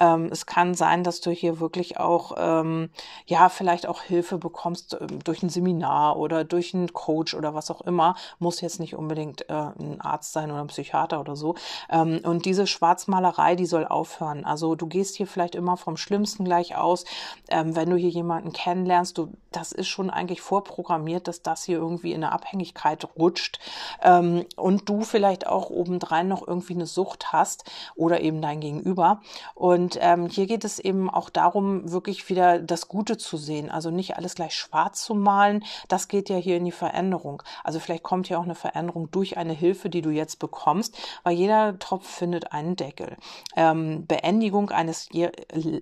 Ähm, 0.00 0.28
es 0.30 0.46
kann 0.46 0.74
sein, 0.74 1.04
dass 1.04 1.20
du 1.20 1.30
hier 1.30 1.60
wirklich 1.60 1.98
auch 1.98 2.32
ähm, 2.36 2.90
ja 3.26 3.48
vielleicht 3.48 3.86
auch 3.86 4.02
Hilfe 4.02 4.38
bekommst 4.38 4.96
ähm, 5.00 5.22
durch 5.24 5.42
ein 5.42 5.48
Seminar 5.48 6.07
oder 6.16 6.44
durch 6.44 6.74
einen 6.74 6.92
Coach 6.92 7.34
oder 7.34 7.54
was 7.54 7.70
auch 7.70 7.80
immer, 7.82 8.14
muss 8.38 8.60
jetzt 8.60 8.80
nicht 8.80 8.94
unbedingt 8.94 9.48
äh, 9.48 9.52
ein 9.52 10.00
Arzt 10.00 10.32
sein 10.32 10.50
oder 10.50 10.60
ein 10.60 10.68
Psychiater 10.68 11.20
oder 11.20 11.36
so. 11.36 11.54
Ähm, 11.90 12.20
und 12.24 12.44
diese 12.44 12.66
Schwarzmalerei, 12.66 13.56
die 13.56 13.66
soll 13.66 13.86
aufhören. 13.86 14.44
Also 14.44 14.74
du 14.74 14.86
gehst 14.86 15.16
hier 15.16 15.26
vielleicht 15.26 15.54
immer 15.54 15.76
vom 15.76 15.96
Schlimmsten 15.96 16.44
gleich 16.44 16.76
aus. 16.76 17.04
Ähm, 17.48 17.76
wenn 17.76 17.90
du 17.90 17.96
hier 17.96 18.10
jemanden 18.10 18.52
kennenlernst, 18.52 19.18
du, 19.18 19.32
das 19.52 19.72
ist 19.72 19.88
schon 19.88 20.10
eigentlich 20.10 20.40
vorprogrammiert, 20.40 21.28
dass 21.28 21.42
das 21.42 21.64
hier 21.64 21.78
irgendwie 21.78 22.12
in 22.12 22.22
eine 22.22 22.32
Abhängigkeit 22.32 23.08
rutscht 23.16 23.58
ähm, 24.02 24.44
und 24.56 24.88
du 24.88 25.02
vielleicht 25.02 25.46
auch 25.46 25.70
obendrein 25.70 26.28
noch 26.28 26.46
irgendwie 26.46 26.74
eine 26.74 26.86
Sucht 26.86 27.32
hast 27.32 27.64
oder 27.96 28.20
eben 28.20 28.40
dein 28.40 28.60
Gegenüber. 28.60 29.20
Und 29.54 29.98
ähm, 30.00 30.28
hier 30.28 30.46
geht 30.46 30.64
es 30.64 30.78
eben 30.78 31.10
auch 31.10 31.30
darum, 31.30 31.90
wirklich 31.90 32.28
wieder 32.28 32.58
das 32.58 32.88
Gute 32.88 33.16
zu 33.16 33.36
sehen. 33.36 33.70
Also 33.70 33.90
nicht 33.90 34.16
alles 34.16 34.34
gleich 34.34 34.54
schwarz 34.54 35.02
zu 35.02 35.14
malen. 35.14 35.64
Das 35.88 35.97
das 35.98 36.06
geht 36.06 36.28
ja 36.28 36.36
hier 36.36 36.56
in 36.56 36.64
die 36.64 36.70
Veränderung. 36.70 37.42
Also 37.64 37.80
vielleicht 37.80 38.04
kommt 38.04 38.28
ja 38.28 38.38
auch 38.38 38.44
eine 38.44 38.54
Veränderung 38.54 39.10
durch 39.10 39.36
eine 39.36 39.52
Hilfe, 39.52 39.90
die 39.90 40.00
du 40.00 40.10
jetzt 40.10 40.38
bekommst, 40.38 40.96
weil 41.24 41.34
jeder 41.34 41.76
Topf 41.80 42.08
findet 42.08 42.52
einen 42.52 42.76
Deckel. 42.76 43.16
Ähm, 43.56 44.06
Beendigung 44.06 44.70
eines 44.70 45.08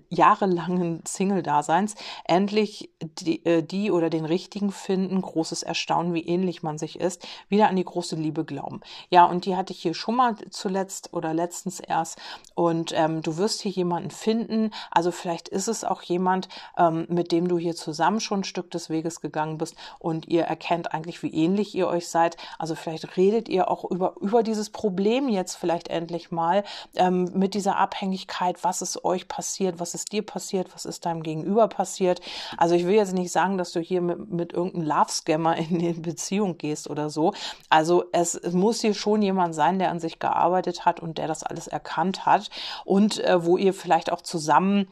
jahrelangen 0.09 1.03
Single-Daseins, 1.05 1.93
endlich 2.25 2.89
die, 2.99 3.45
äh, 3.45 3.61
die 3.61 3.91
oder 3.91 4.09
den 4.09 4.25
richtigen 4.25 4.71
finden, 4.71 5.21
großes 5.21 5.61
Erstaunen, 5.61 6.15
wie 6.15 6.25
ähnlich 6.25 6.63
man 6.63 6.79
sich 6.79 6.99
ist, 6.99 7.27
wieder 7.47 7.69
an 7.69 7.75
die 7.75 7.85
große 7.85 8.15
Liebe 8.15 8.43
glauben. 8.43 8.81
Ja, 9.11 9.25
und 9.25 9.45
die 9.45 9.55
hatte 9.55 9.71
ich 9.71 9.83
hier 9.83 9.93
schon 9.93 10.15
mal 10.15 10.35
zuletzt 10.49 11.13
oder 11.13 11.35
letztens 11.35 11.79
erst. 11.79 12.17
Und 12.55 12.91
ähm, 12.95 13.21
du 13.21 13.37
wirst 13.37 13.61
hier 13.61 13.71
jemanden 13.71 14.09
finden. 14.09 14.71
Also 14.89 15.11
vielleicht 15.11 15.47
ist 15.47 15.67
es 15.67 15.83
auch 15.83 16.01
jemand, 16.01 16.49
ähm, 16.75 17.05
mit 17.07 17.31
dem 17.31 17.47
du 17.47 17.59
hier 17.59 17.75
zusammen 17.75 18.19
schon 18.19 18.39
ein 18.39 18.45
Stück 18.45 18.71
des 18.71 18.89
Weges 18.89 19.21
gegangen 19.21 19.59
bist 19.59 19.75
und 20.07 20.29
ihr 20.29 20.43
erkennt 20.43 20.93
eigentlich, 20.93 21.21
wie 21.21 21.33
ähnlich 21.33 21.75
ihr 21.75 21.85
euch 21.87 22.07
seid. 22.07 22.37
Also 22.57 22.75
vielleicht 22.75 23.17
redet 23.17 23.49
ihr 23.49 23.69
auch 23.69 23.83
über, 23.83 24.15
über 24.21 24.41
dieses 24.41 24.69
Problem 24.69 25.27
jetzt 25.27 25.55
vielleicht 25.55 25.89
endlich 25.89 26.31
mal 26.31 26.63
ähm, 26.95 27.29
mit 27.33 27.53
dieser 27.53 27.75
Abhängigkeit, 27.77 28.63
was 28.63 28.81
ist 28.81 29.03
euch 29.03 29.27
passiert, 29.27 29.81
was 29.81 29.93
ist 29.93 30.13
dir 30.13 30.25
passiert, 30.25 30.73
was 30.73 30.85
ist 30.85 31.05
deinem 31.05 31.23
Gegenüber 31.23 31.67
passiert. 31.67 32.21
Also 32.55 32.73
ich 32.73 32.85
will 32.85 32.95
jetzt 32.95 33.13
nicht 33.13 33.33
sagen, 33.33 33.57
dass 33.57 33.73
du 33.73 33.81
hier 33.81 33.99
mit, 33.99 34.31
mit 34.31 34.53
irgendeinem 34.53 34.87
Love-Scammer 34.87 35.57
in 35.57 35.79
die 35.79 35.91
Beziehung 35.91 36.57
gehst 36.57 36.89
oder 36.89 37.09
so. 37.09 37.33
Also 37.69 38.05
es, 38.13 38.33
es 38.35 38.53
muss 38.53 38.79
hier 38.79 38.93
schon 38.93 39.21
jemand 39.21 39.55
sein, 39.55 39.77
der 39.77 39.91
an 39.91 39.99
sich 39.99 40.19
gearbeitet 40.19 40.85
hat 40.85 41.01
und 41.01 41.17
der 41.17 41.27
das 41.27 41.43
alles 41.43 41.67
erkannt 41.67 42.25
hat 42.25 42.49
und 42.85 43.19
äh, 43.19 43.43
wo 43.43 43.57
ihr 43.57 43.73
vielleicht 43.73 44.09
auch 44.09 44.21
zusammen 44.21 44.87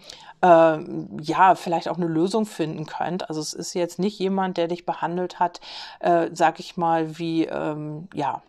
äh, 0.46 0.80
ja, 1.22 1.56
vielleicht 1.56 1.88
auch 1.88 1.98
eine 1.98 2.08
Lösung 2.08 2.46
finden 2.46 2.86
könnt. 2.86 3.30
Also 3.30 3.42
es 3.42 3.54
ist 3.54 3.74
jetzt 3.74 4.00
nicht 4.00 4.20
jemand, 4.20 4.58
der 4.58 4.68
dich 4.68 4.86
behandelt 4.86 5.40
hat, 5.40 5.60
äh, 6.00 6.30
sag 6.34 6.60
ich 6.60 6.78
mal, 6.78 7.18
wie, 7.18 7.46
ähm, 7.46 8.08
ja, 8.14 8.44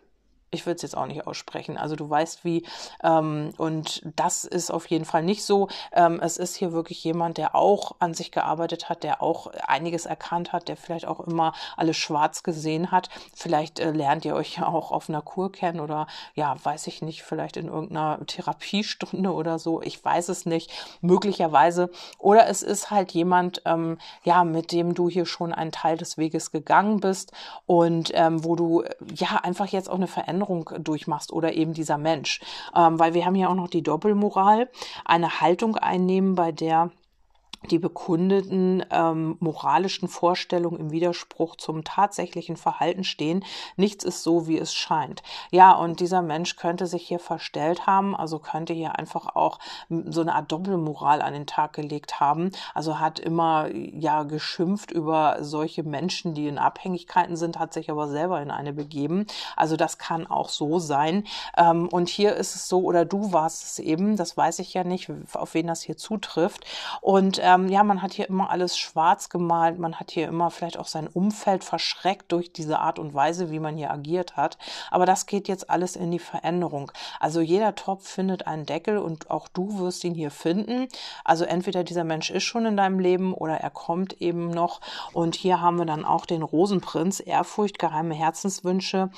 ich 0.49 0.65
würde 0.65 0.77
es 0.77 0.81
jetzt 0.81 0.95
auch 0.95 1.05
nicht 1.05 1.27
aussprechen. 1.27 1.77
Also 1.77 1.95
du 1.95 2.09
weißt 2.09 2.45
wie. 2.45 2.65
Ähm, 3.03 3.53
und 3.57 4.01
das 4.15 4.45
ist 4.45 4.71
auf 4.71 4.87
jeden 4.87 5.05
Fall 5.05 5.23
nicht 5.23 5.43
so. 5.43 5.67
Ähm, 5.91 6.19
es 6.21 6.37
ist 6.37 6.55
hier 6.55 6.71
wirklich 6.71 7.03
jemand, 7.03 7.37
der 7.37 7.55
auch 7.55 7.95
an 7.99 8.13
sich 8.13 8.31
gearbeitet 8.31 8.87
hat, 8.87 9.03
der 9.03 9.21
auch 9.21 9.47
einiges 9.67 10.05
erkannt 10.05 10.53
hat, 10.53 10.69
der 10.69 10.77
vielleicht 10.77 11.05
auch 11.05 11.19
immer 11.19 11.53
alles 11.75 11.97
schwarz 11.97 12.43
gesehen 12.43 12.91
hat. 12.91 13.09
Vielleicht 13.35 13.79
äh, 13.79 13.91
lernt 13.91 14.23
ihr 14.23 14.35
euch 14.35 14.57
ja 14.57 14.67
auch 14.67 14.91
auf 14.91 15.09
einer 15.09 15.21
Kur 15.21 15.51
kennen 15.51 15.81
oder 15.81 16.07
ja, 16.33 16.55
weiß 16.63 16.87
ich 16.87 17.01
nicht, 17.01 17.23
vielleicht 17.23 17.57
in 17.57 17.67
irgendeiner 17.67 18.25
Therapiestunde 18.25 19.33
oder 19.33 19.59
so. 19.59 19.81
Ich 19.81 20.03
weiß 20.03 20.29
es 20.29 20.45
nicht. 20.45 20.71
Möglicherweise. 21.01 21.89
Oder 22.19 22.47
es 22.47 22.63
ist 22.63 22.89
halt 22.89 23.11
jemand, 23.11 23.61
ähm, 23.65 23.97
ja, 24.23 24.45
mit 24.45 24.71
dem 24.71 24.93
du 24.93 25.09
hier 25.09 25.25
schon 25.25 25.53
einen 25.53 25.73
Teil 25.73 25.97
des 25.97 26.17
Weges 26.17 26.51
gegangen 26.51 27.01
bist 27.01 27.33
und 27.65 28.11
ähm, 28.13 28.43
wo 28.45 28.55
du 28.55 28.83
ja 29.13 29.41
einfach 29.43 29.67
jetzt 29.67 29.89
auch 29.89 29.95
eine 29.95 30.07
Veränderung 30.07 30.36
Veränderung 30.37 30.69
durchmachst 30.83 31.33
oder 31.33 31.53
eben 31.53 31.73
dieser 31.73 31.97
Mensch. 31.97 32.39
Ähm, 32.75 32.99
weil 32.99 33.13
wir 33.13 33.25
haben 33.25 33.35
ja 33.35 33.49
auch 33.49 33.55
noch 33.55 33.69
die 33.69 33.81
Doppelmoral, 33.81 34.69
eine 35.05 35.41
Haltung 35.41 35.75
einnehmen, 35.75 36.35
bei 36.35 36.51
der 36.51 36.91
die 37.71 37.79
bekundeten 37.79 38.83
ähm, 38.91 39.37
moralischen 39.39 40.07
Vorstellungen 40.07 40.79
im 40.79 40.91
Widerspruch 40.91 41.55
zum 41.55 41.83
tatsächlichen 41.83 42.57
Verhalten 42.57 43.03
stehen. 43.03 43.43
Nichts 43.75 44.03
ist 44.03 44.23
so, 44.23 44.47
wie 44.47 44.57
es 44.57 44.73
scheint. 44.73 45.23
Ja, 45.51 45.73
und 45.73 45.99
dieser 45.99 46.21
Mensch 46.21 46.55
könnte 46.55 46.87
sich 46.87 47.07
hier 47.07 47.19
verstellt 47.19 47.85
haben, 47.87 48.15
also 48.15 48.39
könnte 48.39 48.73
hier 48.73 48.97
einfach 48.97 49.35
auch 49.35 49.59
so 49.89 50.21
eine 50.21 50.35
Art 50.35 50.51
Doppelmoral 50.51 51.21
an 51.21 51.33
den 51.33 51.47
Tag 51.47 51.73
gelegt 51.73 52.19
haben. 52.19 52.51
Also 52.73 52.99
hat 52.99 53.19
immer 53.19 53.69
ja 53.73 54.23
geschimpft 54.23 54.91
über 54.91 55.37
solche 55.41 55.83
Menschen, 55.83 56.33
die 56.33 56.47
in 56.47 56.57
Abhängigkeiten 56.57 57.35
sind, 57.35 57.59
hat 57.59 57.73
sich 57.73 57.89
aber 57.91 58.07
selber 58.07 58.41
in 58.41 58.51
eine 58.51 58.73
begeben. 58.73 59.25
Also 59.55 59.75
das 59.75 59.97
kann 59.97 60.27
auch 60.27 60.49
so 60.49 60.79
sein. 60.79 61.25
Ähm, 61.57 61.87
und 61.89 62.09
hier 62.09 62.35
ist 62.35 62.55
es 62.55 62.67
so, 62.67 62.81
oder 62.81 63.05
du 63.05 63.33
warst 63.33 63.63
es 63.63 63.79
eben, 63.79 64.15
das 64.15 64.37
weiß 64.37 64.59
ich 64.59 64.73
ja 64.73 64.83
nicht, 64.83 65.11
auf 65.33 65.53
wen 65.53 65.67
das 65.67 65.81
hier 65.81 65.97
zutrifft. 65.97 66.65
Und 67.01 67.39
ähm, 67.41 67.56
ja, 67.67 67.83
man 67.83 68.01
hat 68.01 68.13
hier 68.13 68.27
immer 68.27 68.49
alles 68.49 68.77
schwarz 68.77 69.29
gemalt, 69.29 69.79
man 69.79 69.99
hat 69.99 70.11
hier 70.11 70.27
immer 70.27 70.51
vielleicht 70.51 70.77
auch 70.77 70.87
sein 70.87 71.07
Umfeld 71.07 71.63
verschreckt 71.63 72.31
durch 72.31 72.51
diese 72.51 72.79
Art 72.79 72.99
und 72.99 73.13
Weise, 73.13 73.51
wie 73.51 73.59
man 73.59 73.77
hier 73.77 73.91
agiert 73.91 74.37
hat. 74.37 74.57
Aber 74.91 75.05
das 75.05 75.25
geht 75.25 75.47
jetzt 75.47 75.69
alles 75.69 75.95
in 75.95 76.11
die 76.11 76.19
Veränderung. 76.19 76.91
Also 77.19 77.41
jeder 77.41 77.75
Topf 77.75 78.07
findet 78.07 78.47
einen 78.47 78.65
Deckel 78.65 78.97
und 78.97 79.31
auch 79.31 79.47
du 79.47 79.79
wirst 79.79 80.03
ihn 80.03 80.13
hier 80.13 80.31
finden. 80.31 80.87
Also 81.23 81.45
entweder 81.45 81.83
dieser 81.83 82.03
Mensch 82.03 82.29
ist 82.29 82.43
schon 82.43 82.65
in 82.65 82.77
deinem 82.77 82.99
Leben 82.99 83.33
oder 83.33 83.55
er 83.55 83.71
kommt 83.71 84.21
eben 84.21 84.49
noch. 84.49 84.81
Und 85.13 85.35
hier 85.35 85.61
haben 85.61 85.77
wir 85.77 85.85
dann 85.85 86.05
auch 86.05 86.25
den 86.25 86.43
Rosenprinz, 86.43 87.21
Ehrfurcht, 87.25 87.79
geheime 87.79 88.15
Herzenswünsche, 88.15 89.09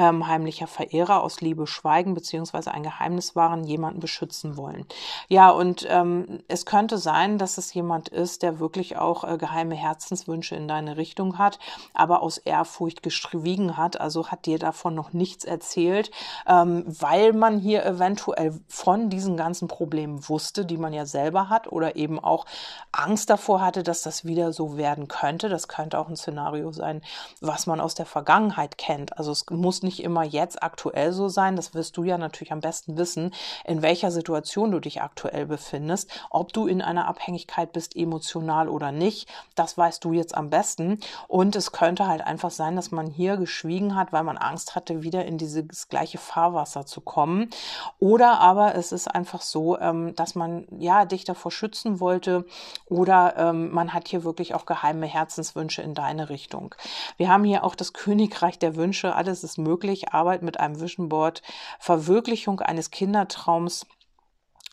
ähm, 0.00 0.26
heimlicher 0.26 0.66
Verehrer 0.66 1.22
aus 1.22 1.42
Liebe 1.42 1.66
schweigen 1.66 2.14
beziehungsweise 2.14 2.72
ein 2.72 2.82
Geheimnis 2.82 3.36
wahren, 3.36 3.64
jemanden 3.64 4.00
beschützen 4.00 4.56
wollen. 4.56 4.86
Ja, 5.28 5.50
und 5.50 5.86
ähm, 5.90 6.40
es 6.48 6.64
könnte 6.64 6.96
sein, 6.96 7.36
dass 7.36 7.58
es 7.58 7.74
jemand 7.74 8.08
ist, 8.08 8.42
der 8.42 8.60
wirklich 8.60 8.96
auch 8.96 9.24
äh, 9.24 9.36
geheime 9.36 9.74
Herzenswünsche 9.74 10.56
in 10.56 10.68
deine 10.68 10.96
Richtung 10.96 11.36
hat, 11.36 11.58
aber 11.92 12.22
aus 12.22 12.38
Ehrfurcht 12.38 13.02
geschwiegen 13.02 13.76
hat, 13.76 14.00
also 14.00 14.28
hat 14.28 14.46
dir 14.46 14.58
davon 14.58 14.94
noch 14.94 15.12
nichts 15.12 15.44
erzählt, 15.44 16.10
ähm, 16.48 16.84
weil 16.86 17.34
man 17.34 17.58
hier 17.58 17.84
eventuell 17.84 18.58
von 18.68 19.10
diesen 19.10 19.36
ganzen 19.36 19.68
Problemen 19.68 20.26
wusste, 20.30 20.64
die 20.64 20.78
man 20.78 20.94
ja 20.94 21.04
selber 21.04 21.50
hat 21.50 21.70
oder 21.70 21.96
eben 21.96 22.18
auch 22.18 22.46
Angst 22.90 23.28
davor 23.28 23.60
hatte, 23.60 23.82
dass 23.82 24.00
das 24.00 24.24
wieder 24.24 24.54
so 24.54 24.78
werden 24.78 25.08
könnte. 25.08 25.50
Das 25.50 25.68
könnte 25.68 25.98
auch 25.98 26.08
ein 26.08 26.16
Szenario 26.16 26.72
sein, 26.72 27.02
was 27.42 27.66
man 27.66 27.80
aus 27.80 27.94
der 27.94 28.06
Vergangenheit 28.06 28.78
kennt. 28.78 29.18
Also 29.18 29.30
es 29.32 29.44
muss 29.50 29.82
nicht 29.82 29.89
nicht 29.90 30.04
immer 30.04 30.22
jetzt 30.22 30.62
aktuell 30.62 31.12
so 31.12 31.28
sein. 31.28 31.56
Das 31.56 31.74
wirst 31.74 31.96
du 31.96 32.04
ja 32.04 32.16
natürlich 32.16 32.52
am 32.52 32.60
besten 32.60 32.96
wissen, 32.96 33.34
in 33.64 33.82
welcher 33.82 34.12
Situation 34.12 34.70
du 34.70 34.78
dich 34.78 35.02
aktuell 35.02 35.46
befindest, 35.46 36.08
ob 36.30 36.52
du 36.52 36.68
in 36.68 36.80
einer 36.80 37.08
Abhängigkeit 37.08 37.72
bist, 37.72 37.96
emotional 37.96 38.68
oder 38.68 38.92
nicht. 38.92 39.28
Das 39.56 39.76
weißt 39.76 40.04
du 40.04 40.12
jetzt 40.12 40.36
am 40.36 40.48
besten. 40.48 41.00
Und 41.26 41.56
es 41.56 41.72
könnte 41.72 42.06
halt 42.06 42.22
einfach 42.22 42.52
sein, 42.52 42.76
dass 42.76 42.92
man 42.92 43.08
hier 43.08 43.36
geschwiegen 43.36 43.96
hat, 43.96 44.12
weil 44.12 44.22
man 44.22 44.38
Angst 44.38 44.76
hatte, 44.76 45.02
wieder 45.02 45.24
in 45.24 45.38
dieses 45.38 45.88
gleiche 45.88 46.18
Fahrwasser 46.18 46.86
zu 46.86 47.00
kommen. 47.00 47.50
Oder 47.98 48.38
aber 48.38 48.76
es 48.76 48.92
ist 48.92 49.08
einfach 49.08 49.42
so, 49.42 49.76
ähm, 49.80 50.14
dass 50.14 50.36
man 50.36 50.68
ja 50.78 51.04
dich 51.04 51.24
davor 51.24 51.50
schützen 51.50 51.98
wollte 51.98 52.44
oder 52.86 53.34
ähm, 53.36 53.72
man 53.72 53.92
hat 53.92 54.06
hier 54.06 54.22
wirklich 54.22 54.54
auch 54.54 54.66
geheime 54.66 55.06
Herzenswünsche 55.06 55.82
in 55.82 55.94
deine 55.94 56.28
Richtung. 56.28 56.76
Wir 57.16 57.28
haben 57.28 57.42
hier 57.42 57.64
auch 57.64 57.74
das 57.74 57.92
Königreich 57.92 58.56
der 58.60 58.76
Wünsche. 58.76 59.16
Alles 59.16 59.42
ist 59.42 59.58
möglich 59.58 59.69
möglich. 59.70 60.12
Arbeit 60.12 60.42
mit 60.42 60.58
einem 60.58 60.80
Vision 60.80 61.08
Board, 61.08 61.42
Verwirklichung 61.78 62.60
eines 62.60 62.90
Kindertraums. 62.90 63.86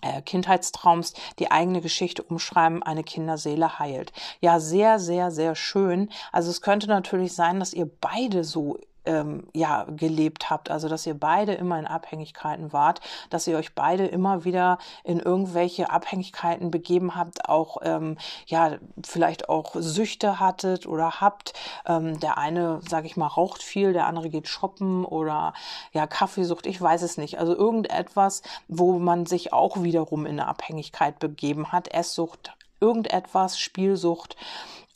Äh, 0.02 0.22
Kindheitstraums 0.22 1.14
die 1.40 1.50
eigene 1.50 1.82
Geschichte 1.82 2.22
umschreiben, 2.22 2.84
eine 2.84 3.04
Kinderseele 3.04 3.80
heilt. 3.80 4.14
Ja, 4.42 4.60
sehr, 4.60 5.00
sehr, 5.00 5.32
sehr 5.32 5.56
schön. 5.56 6.10
Also 6.32 6.52
es 6.52 6.62
könnte 6.62 6.88
natürlich 6.88 7.34
sein, 7.34 7.60
dass 7.60 7.74
ihr 7.74 7.90
beide 8.00 8.44
so 8.44 8.80
ähm, 9.08 9.48
ja 9.54 9.86
gelebt 9.90 10.50
habt, 10.50 10.70
also 10.70 10.90
dass 10.90 11.06
ihr 11.06 11.14
beide 11.14 11.54
immer 11.54 11.80
in 11.80 11.88
Abhängigkeiten 11.88 12.74
wart, 12.74 13.02
dass 13.30 13.48
ihr 13.48 13.58
euch 13.58 13.74
beide 13.74 14.06
immer 14.06 14.44
wieder 14.44 14.78
in 15.04 15.20
irgendwelche 15.20 15.90
Abhängigkeiten 15.90 16.70
begeben 16.72 17.16
habt, 17.16 17.50
auch 17.50 17.78
ähm, 17.84 18.18
ja 18.46 18.76
vielleicht 19.04 19.50
auch 19.50 19.76
Süchte 19.76 20.40
hattet 20.40 20.86
oder 20.86 21.22
habt. 21.22 21.54
Ähm, 21.86 22.20
der 22.20 22.38
eine, 22.38 22.82
sage 22.88 23.08
ich 23.08 23.18
mal, 23.18 23.28
raucht 23.28 23.64
viel, 23.64 23.94
der 23.94 24.08
andere 24.08 24.30
geht 24.30 24.48
shoppen 24.48 25.06
oder 25.06 25.54
ja 25.94 26.08
Kaffeesucht, 26.08 26.68
ich 26.68 26.82
weiß 26.82 27.02
es 27.02 27.18
nicht. 27.18 27.40
Also 27.40 27.56
irgendetwas, 27.56 28.42
wo 28.68 29.00
man 29.00 29.26
sich 29.26 29.54
auch 29.54 29.84
wiederum 29.84 30.26
in 30.26 30.40
eine 30.40 30.48
Abhängigkeit 30.48 31.20
begeben 31.20 31.72
hat, 31.72 31.94
Esssucht, 31.94 32.54
irgendetwas, 32.80 33.60
Spielsucht. 33.60 34.36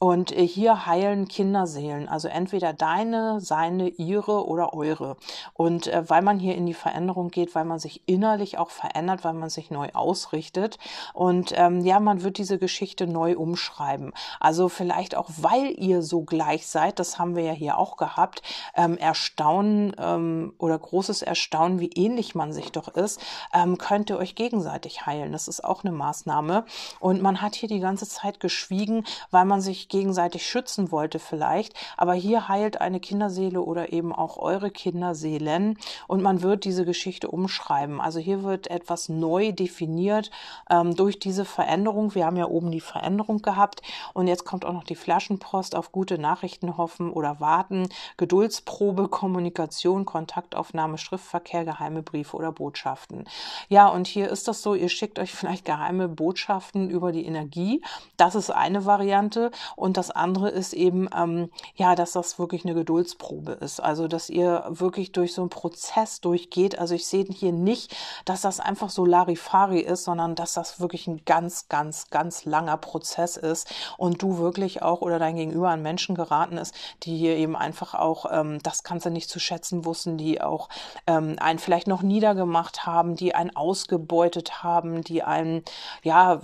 Und 0.01 0.35
äh, 0.35 0.47
hier 0.47 0.87
heilen 0.87 1.27
Kinderseelen, 1.27 2.09
also 2.09 2.27
entweder 2.27 2.73
deine, 2.73 3.39
seine, 3.39 3.87
ihre 3.87 4.47
oder 4.47 4.73
eure. 4.73 5.15
Und 5.53 5.85
äh, 5.85 6.09
weil 6.09 6.23
man 6.23 6.39
hier 6.39 6.55
in 6.55 6.65
die 6.65 6.73
Veränderung 6.73 7.29
geht, 7.29 7.53
weil 7.53 7.65
man 7.65 7.77
sich 7.77 8.01
innerlich 8.07 8.57
auch 8.57 8.71
verändert, 8.71 9.23
weil 9.23 9.33
man 9.33 9.51
sich 9.51 9.69
neu 9.69 9.89
ausrichtet. 9.93 10.79
Und 11.13 11.53
ähm, 11.55 11.81
ja, 11.81 11.99
man 11.99 12.23
wird 12.23 12.39
diese 12.39 12.57
Geschichte 12.57 13.05
neu 13.05 13.37
umschreiben. 13.37 14.11
Also 14.39 14.69
vielleicht 14.69 15.15
auch, 15.15 15.29
weil 15.37 15.75
ihr 15.77 16.01
so 16.01 16.23
gleich 16.23 16.65
seid, 16.65 16.97
das 16.97 17.19
haben 17.19 17.35
wir 17.35 17.43
ja 17.43 17.53
hier 17.53 17.77
auch 17.77 17.95
gehabt, 17.95 18.41
ähm, 18.73 18.97
Erstaunen 18.97 19.95
ähm, 19.99 20.55
oder 20.57 20.79
großes 20.79 21.21
Erstaunen, 21.21 21.79
wie 21.79 21.91
ähnlich 21.91 22.33
man 22.33 22.53
sich 22.53 22.71
doch 22.71 22.87
ist, 22.87 23.21
ähm, 23.53 23.77
könnt 23.77 24.09
ihr 24.09 24.17
euch 24.17 24.33
gegenseitig 24.33 25.05
heilen. 25.05 25.31
Das 25.31 25.47
ist 25.47 25.63
auch 25.63 25.83
eine 25.83 25.93
Maßnahme. 25.93 26.65
Und 26.99 27.21
man 27.21 27.43
hat 27.43 27.53
hier 27.53 27.69
die 27.69 27.79
ganze 27.79 28.09
Zeit 28.09 28.39
geschwiegen, 28.39 29.05
weil 29.29 29.45
man 29.45 29.61
sich 29.61 29.90
gegenseitig 29.91 30.47
schützen 30.47 30.91
wollte 30.91 31.19
vielleicht. 31.19 31.73
Aber 31.97 32.13
hier 32.13 32.47
heilt 32.47 32.81
eine 32.81 32.99
Kinderseele 32.99 33.61
oder 33.61 33.93
eben 33.93 34.11
auch 34.11 34.37
eure 34.37 34.71
Kinderseelen 34.71 35.77
und 36.07 36.23
man 36.23 36.41
wird 36.41 36.65
diese 36.65 36.85
Geschichte 36.85 37.27
umschreiben. 37.27 38.01
Also 38.01 38.19
hier 38.19 38.41
wird 38.41 38.67
etwas 38.67 39.09
neu 39.09 39.51
definiert 39.51 40.31
ähm, 40.69 40.95
durch 40.95 41.19
diese 41.19 41.45
Veränderung. 41.45 42.15
Wir 42.15 42.25
haben 42.25 42.37
ja 42.37 42.47
oben 42.47 42.71
die 42.71 42.81
Veränderung 42.81 43.41
gehabt 43.43 43.81
und 44.13 44.27
jetzt 44.27 44.45
kommt 44.45 44.65
auch 44.65 44.73
noch 44.73 44.83
die 44.83 44.95
Flaschenpost 44.95 45.75
auf 45.75 45.91
gute 45.91 46.17
Nachrichten 46.17 46.77
hoffen 46.77 47.11
oder 47.11 47.39
warten, 47.39 47.89
Geduldsprobe, 48.17 49.07
Kommunikation, 49.09 50.05
Kontaktaufnahme, 50.05 50.97
Schriftverkehr, 50.97 51.65
geheime 51.65 52.01
Briefe 52.01 52.37
oder 52.37 52.51
Botschaften. 52.51 53.25
Ja, 53.67 53.87
und 53.87 54.07
hier 54.07 54.29
ist 54.29 54.47
das 54.47 54.61
so, 54.61 54.73
ihr 54.73 54.89
schickt 54.89 55.19
euch 55.19 55.31
vielleicht 55.33 55.65
geheime 55.65 56.07
Botschaften 56.07 56.89
über 56.89 57.11
die 57.11 57.25
Energie. 57.25 57.83
Das 58.17 58.35
ist 58.35 58.49
eine 58.49 58.85
Variante. 58.85 59.51
Und 59.81 59.97
das 59.97 60.11
andere 60.11 60.49
ist 60.49 60.73
eben, 60.73 61.09
ähm, 61.17 61.49
ja, 61.73 61.95
dass 61.95 62.11
das 62.11 62.37
wirklich 62.37 62.65
eine 62.65 62.75
Geduldsprobe 62.75 63.53
ist. 63.53 63.79
Also, 63.79 64.07
dass 64.07 64.29
ihr 64.29 64.63
wirklich 64.69 65.11
durch 65.11 65.33
so 65.33 65.41
einen 65.41 65.49
Prozess 65.49 66.21
durchgeht. 66.21 66.77
Also, 66.77 66.93
ich 66.93 67.07
sehe 67.07 67.25
hier 67.25 67.51
nicht, 67.51 67.95
dass 68.25 68.41
das 68.41 68.59
einfach 68.59 68.91
so 68.91 69.05
Larifari 69.05 69.79
ist, 69.79 70.03
sondern 70.03 70.35
dass 70.35 70.53
das 70.53 70.79
wirklich 70.79 71.07
ein 71.07 71.25
ganz, 71.25 71.67
ganz, 71.67 72.11
ganz 72.11 72.45
langer 72.45 72.77
Prozess 72.77 73.37
ist 73.37 73.73
und 73.97 74.21
du 74.21 74.37
wirklich 74.37 74.83
auch 74.83 75.01
oder 75.01 75.17
dein 75.17 75.35
Gegenüber 75.35 75.69
an 75.69 75.81
Menschen 75.81 76.13
geraten 76.13 76.59
ist, 76.59 76.75
die 77.01 77.17
hier 77.17 77.35
eben 77.37 77.55
einfach 77.55 77.95
auch 77.95 78.27
ähm, 78.31 78.59
das 78.61 78.83
Ganze 78.83 79.09
nicht 79.09 79.31
zu 79.31 79.39
schätzen 79.39 79.83
wussten, 79.83 80.15
die 80.15 80.41
auch 80.41 80.69
ähm, 81.07 81.37
einen 81.39 81.57
vielleicht 81.57 81.87
noch 81.87 82.03
niedergemacht 82.03 82.85
haben, 82.85 83.15
die 83.15 83.33
einen 83.33 83.55
ausgebeutet 83.55 84.61
haben, 84.61 85.01
die 85.01 85.23
einen, 85.23 85.63
ja, 86.03 86.39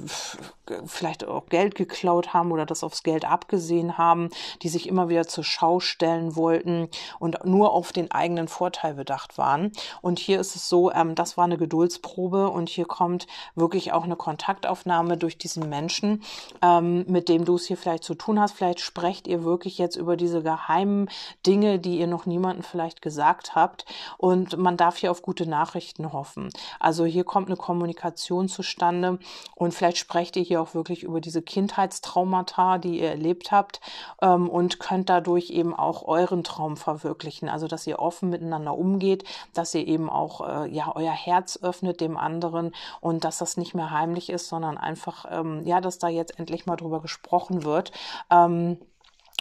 vielleicht 0.85 1.23
auch 1.23 1.45
Geld 1.45 1.75
geklaut 1.75 2.33
haben 2.33 2.51
oder 2.51 2.65
das 2.65 2.83
aufs 2.83 3.03
Geld 3.03 3.26
abgesehen 3.27 3.97
haben, 3.97 4.29
die 4.61 4.69
sich 4.69 4.87
immer 4.87 5.09
wieder 5.09 5.27
zur 5.27 5.43
Schau 5.43 5.79
stellen 5.79 6.35
wollten 6.35 6.89
und 7.19 7.45
nur 7.45 7.73
auf 7.73 7.91
den 7.91 8.11
eigenen 8.11 8.47
Vorteil 8.47 8.93
bedacht 8.93 9.37
waren. 9.37 9.71
Und 10.01 10.19
hier 10.19 10.39
ist 10.39 10.55
es 10.55 10.69
so, 10.69 10.91
ähm, 10.91 11.15
das 11.15 11.37
war 11.37 11.45
eine 11.45 11.57
Geduldsprobe 11.57 12.49
und 12.49 12.69
hier 12.69 12.85
kommt 12.85 13.27
wirklich 13.55 13.93
auch 13.93 14.03
eine 14.03 14.15
Kontaktaufnahme 14.15 15.17
durch 15.17 15.37
diesen 15.37 15.69
Menschen, 15.69 16.23
ähm, 16.61 17.05
mit 17.07 17.29
dem 17.29 17.45
du 17.45 17.55
es 17.55 17.65
hier 17.65 17.77
vielleicht 17.77 18.03
zu 18.03 18.15
tun 18.15 18.39
hast. 18.39 18.53
Vielleicht 18.53 18.79
sprecht 18.79 19.27
ihr 19.27 19.43
wirklich 19.43 19.77
jetzt 19.77 19.95
über 19.95 20.17
diese 20.17 20.41
geheimen 20.41 21.09
Dinge, 21.45 21.79
die 21.79 21.99
ihr 21.99 22.07
noch 22.07 22.25
niemandem 22.25 22.63
vielleicht 22.63 23.01
gesagt 23.01 23.55
habt. 23.55 23.85
Und 24.17 24.57
man 24.57 24.77
darf 24.77 24.97
hier 24.97 25.11
auf 25.11 25.21
gute 25.21 25.47
Nachrichten 25.47 26.13
hoffen. 26.13 26.49
Also 26.79 27.05
hier 27.05 27.23
kommt 27.23 27.47
eine 27.47 27.57
Kommunikation 27.57 28.47
zustande 28.47 29.19
und 29.55 29.73
vielleicht 29.73 29.97
sprecht 29.97 30.35
ihr 30.35 30.43
hier 30.43 30.61
auch 30.61 30.73
wirklich 30.73 31.03
über 31.03 31.21
diese 31.21 31.41
Kindheitstraumata, 31.41 32.77
die 32.77 32.99
ihr 33.01 33.15
erlebt 33.17 33.51
habt 33.51 33.81
ähm, 34.21 34.49
und 34.49 34.79
könnt 34.79 35.09
dadurch 35.09 35.49
eben 35.49 35.73
auch 35.75 36.03
euren 36.03 36.43
Traum 36.43 36.77
verwirklichen. 36.77 37.49
Also, 37.49 37.67
dass 37.67 37.87
ihr 37.87 37.99
offen 37.99 38.29
miteinander 38.29 38.77
umgeht, 38.77 39.23
dass 39.53 39.73
ihr 39.73 39.85
eben 39.85 40.09
auch 40.09 40.47
äh, 40.47 40.69
ja 40.69 40.95
euer 40.95 41.11
Herz 41.11 41.59
öffnet 41.61 41.99
dem 41.99 42.17
anderen 42.17 42.73
und 43.01 43.23
dass 43.23 43.39
das 43.39 43.57
nicht 43.57 43.73
mehr 43.73 43.91
heimlich 43.91 44.29
ist, 44.29 44.47
sondern 44.47 44.77
einfach 44.77 45.25
ähm, 45.29 45.63
ja, 45.65 45.81
dass 45.81 45.97
da 45.97 46.07
jetzt 46.07 46.39
endlich 46.39 46.65
mal 46.65 46.75
drüber 46.75 47.01
gesprochen 47.01 47.63
wird. 47.63 47.91
Ähm, 48.29 48.77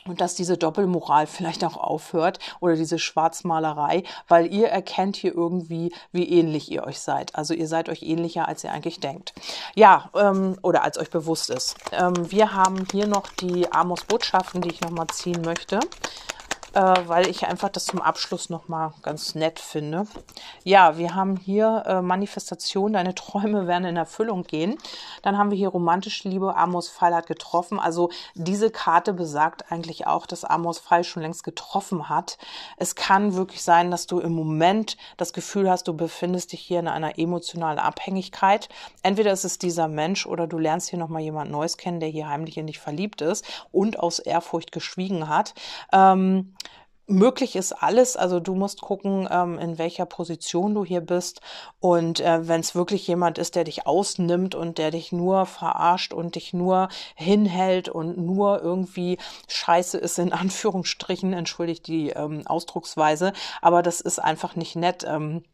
und 0.07 0.21
dass 0.21 0.35
diese 0.35 0.57
Doppelmoral 0.57 1.27
vielleicht 1.27 1.65
auch 1.65 1.77
aufhört 1.77 2.39
oder 2.61 2.77
diese 2.77 2.99
Schwarzmalerei, 2.99 4.05
weil 4.29 4.53
ihr 4.53 4.69
erkennt 4.69 5.17
hier 5.17 5.35
irgendwie, 5.35 5.93
wie 6.13 6.29
ähnlich 6.29 6.71
ihr 6.71 6.85
euch 6.85 7.01
seid. 7.01 7.35
Also 7.35 7.55
ihr 7.55 7.69
seid 7.69 7.89
euch 7.89 8.03
ähnlicher, 8.03 8.49
als 8.49 8.65
ihr 8.65 8.73
eigentlich 8.73 9.01
denkt. 9.01 9.35
Ja, 9.75 10.11
ähm, 10.15 10.59
oder 10.63 10.83
als 10.83 10.99
euch 10.99 11.11
bewusst 11.11 11.51
ist. 11.51 11.77
Ähm, 11.93 12.31
wir 12.31 12.55
haben 12.55 12.87
hier 12.93 13.07
noch 13.07 13.29
die 13.29 13.73
Amos-Botschaften, 13.73 14.61
die 14.61 14.71
ich 14.71 14.81
nochmal 14.81 15.07
ziehen 15.09 15.43
möchte 15.43 15.81
weil 16.81 17.29
ich 17.29 17.47
einfach 17.47 17.71
das 17.71 17.87
zum 17.87 18.03
Abschluss 18.03 18.51
nochmal 18.51 18.93
ganz 19.03 19.35
nett 19.35 19.59
finde. 19.59 20.07
Ja, 20.63 20.99
wir 20.99 21.15
haben 21.15 21.37
hier 21.37 21.85
äh, 21.87 22.03
Manifestation, 22.03 22.93
deine 22.93 23.15
Träume 23.17 23.67
werden 23.67 23.85
in 23.85 23.97
Erfüllung 23.97 24.43
gehen. 24.43 24.77
Dann 25.23 25.39
haben 25.39 25.51
wir 25.51 25.57
hier 25.57 25.69
romantische 25.69 26.29
Liebe, 26.29 26.55
Amos 26.55 26.91
Pfeil 26.91 27.15
hat 27.15 27.27
getroffen. 27.27 27.81
Also 27.81 28.11
diese 28.35 28.71
Karte 28.71 29.15
besagt 29.15 29.73
eigentlich 29.73 30.07
auch, 30.07 30.27
dass 30.27 30.45
Amos 30.45 30.81
Pfeil 30.81 31.05
schon 31.05 31.23
längst 31.23 31.45
getroffen 31.45 32.09
hat. 32.09 32.37
Es 32.77 32.95
kann 32.95 33.35
wirklich 33.35 33.63
sein, 33.63 33.91
dass 33.91 34.07
du 34.07 34.21
im 34.21 34.33
Moment 34.33 34.99
das 35.17 35.33
Gefühl 35.33 35.71
hast, 35.71 35.89
du 35.89 35.95
befindest 35.95 36.53
dich 36.53 36.61
hier 36.61 36.81
in 36.81 36.89
einer 36.89 37.19
emotionalen 37.19 37.79
Abhängigkeit. 37.79 38.69
Entweder 39.03 39.33
ist 39.33 39.45
es 39.45 39.59
dieser 39.59 39.89
Mensch 39.89 40.27
oder 40.27 40.47
du 40.47 40.59
lernst 40.59 40.91
hier 40.91 40.99
nochmal 40.99 41.23
jemand 41.23 41.51
Neues 41.51 41.79
kennen, 41.79 42.01
der 42.01 42.11
hier 42.11 42.29
heimlich 42.29 42.59
in 42.59 42.67
dich 42.67 42.79
verliebt 42.79 43.23
ist 43.23 43.47
und 43.73 43.99
aus 43.99 44.19
Ehrfurcht 44.19 44.73
geschwiegen 44.73 45.29
hat. 45.29 45.55
Ähm, 45.93 46.53
möglich 47.07 47.57
ist 47.57 47.73
alles. 47.73 48.17
Also 48.17 48.41
du 48.41 48.55
musst 48.55 48.81
gucken, 48.81 49.29
ähm, 49.31 49.59
in 49.59 49.79
welcher 49.79 50.07
Position 50.07 50.75
du 50.75 50.85
hier 50.85 51.01
bist. 51.01 51.41
Und 51.81 52.21
äh, 52.21 52.49
wenn 52.49 52.61
es 52.61 52.75
wirklich 52.75 53.07
jemand 53.07 53.39
ist, 53.39 53.55
der 53.55 53.65
dich 53.65 53.87
ausnimmt 53.87 54.55
und 54.55 54.79
der 54.79 54.91
dich 54.91 55.13
nur 55.13 55.47
verarscht 55.47 56.13
und 56.13 56.35
dich 56.35 56.53
nur 56.53 56.89
hinhält 57.15 57.89
und 57.89 58.19
nur 58.19 58.63
irgendwie 58.63 59.19
scheiße 59.49 59.99
ist, 59.99 60.19
in 60.19 60.33
Anführungsstrichen, 60.47 61.33
entschuldigt 61.33 61.87
die 61.87 62.11
ähm, 62.11 62.47
Ausdrucksweise, 62.47 63.33
aber 63.63 63.83
das 63.83 64.01
ist 64.01 64.19
einfach 64.19 64.57
nicht 64.57 64.77
nett. 64.77 65.05
Ähm, 65.09 65.45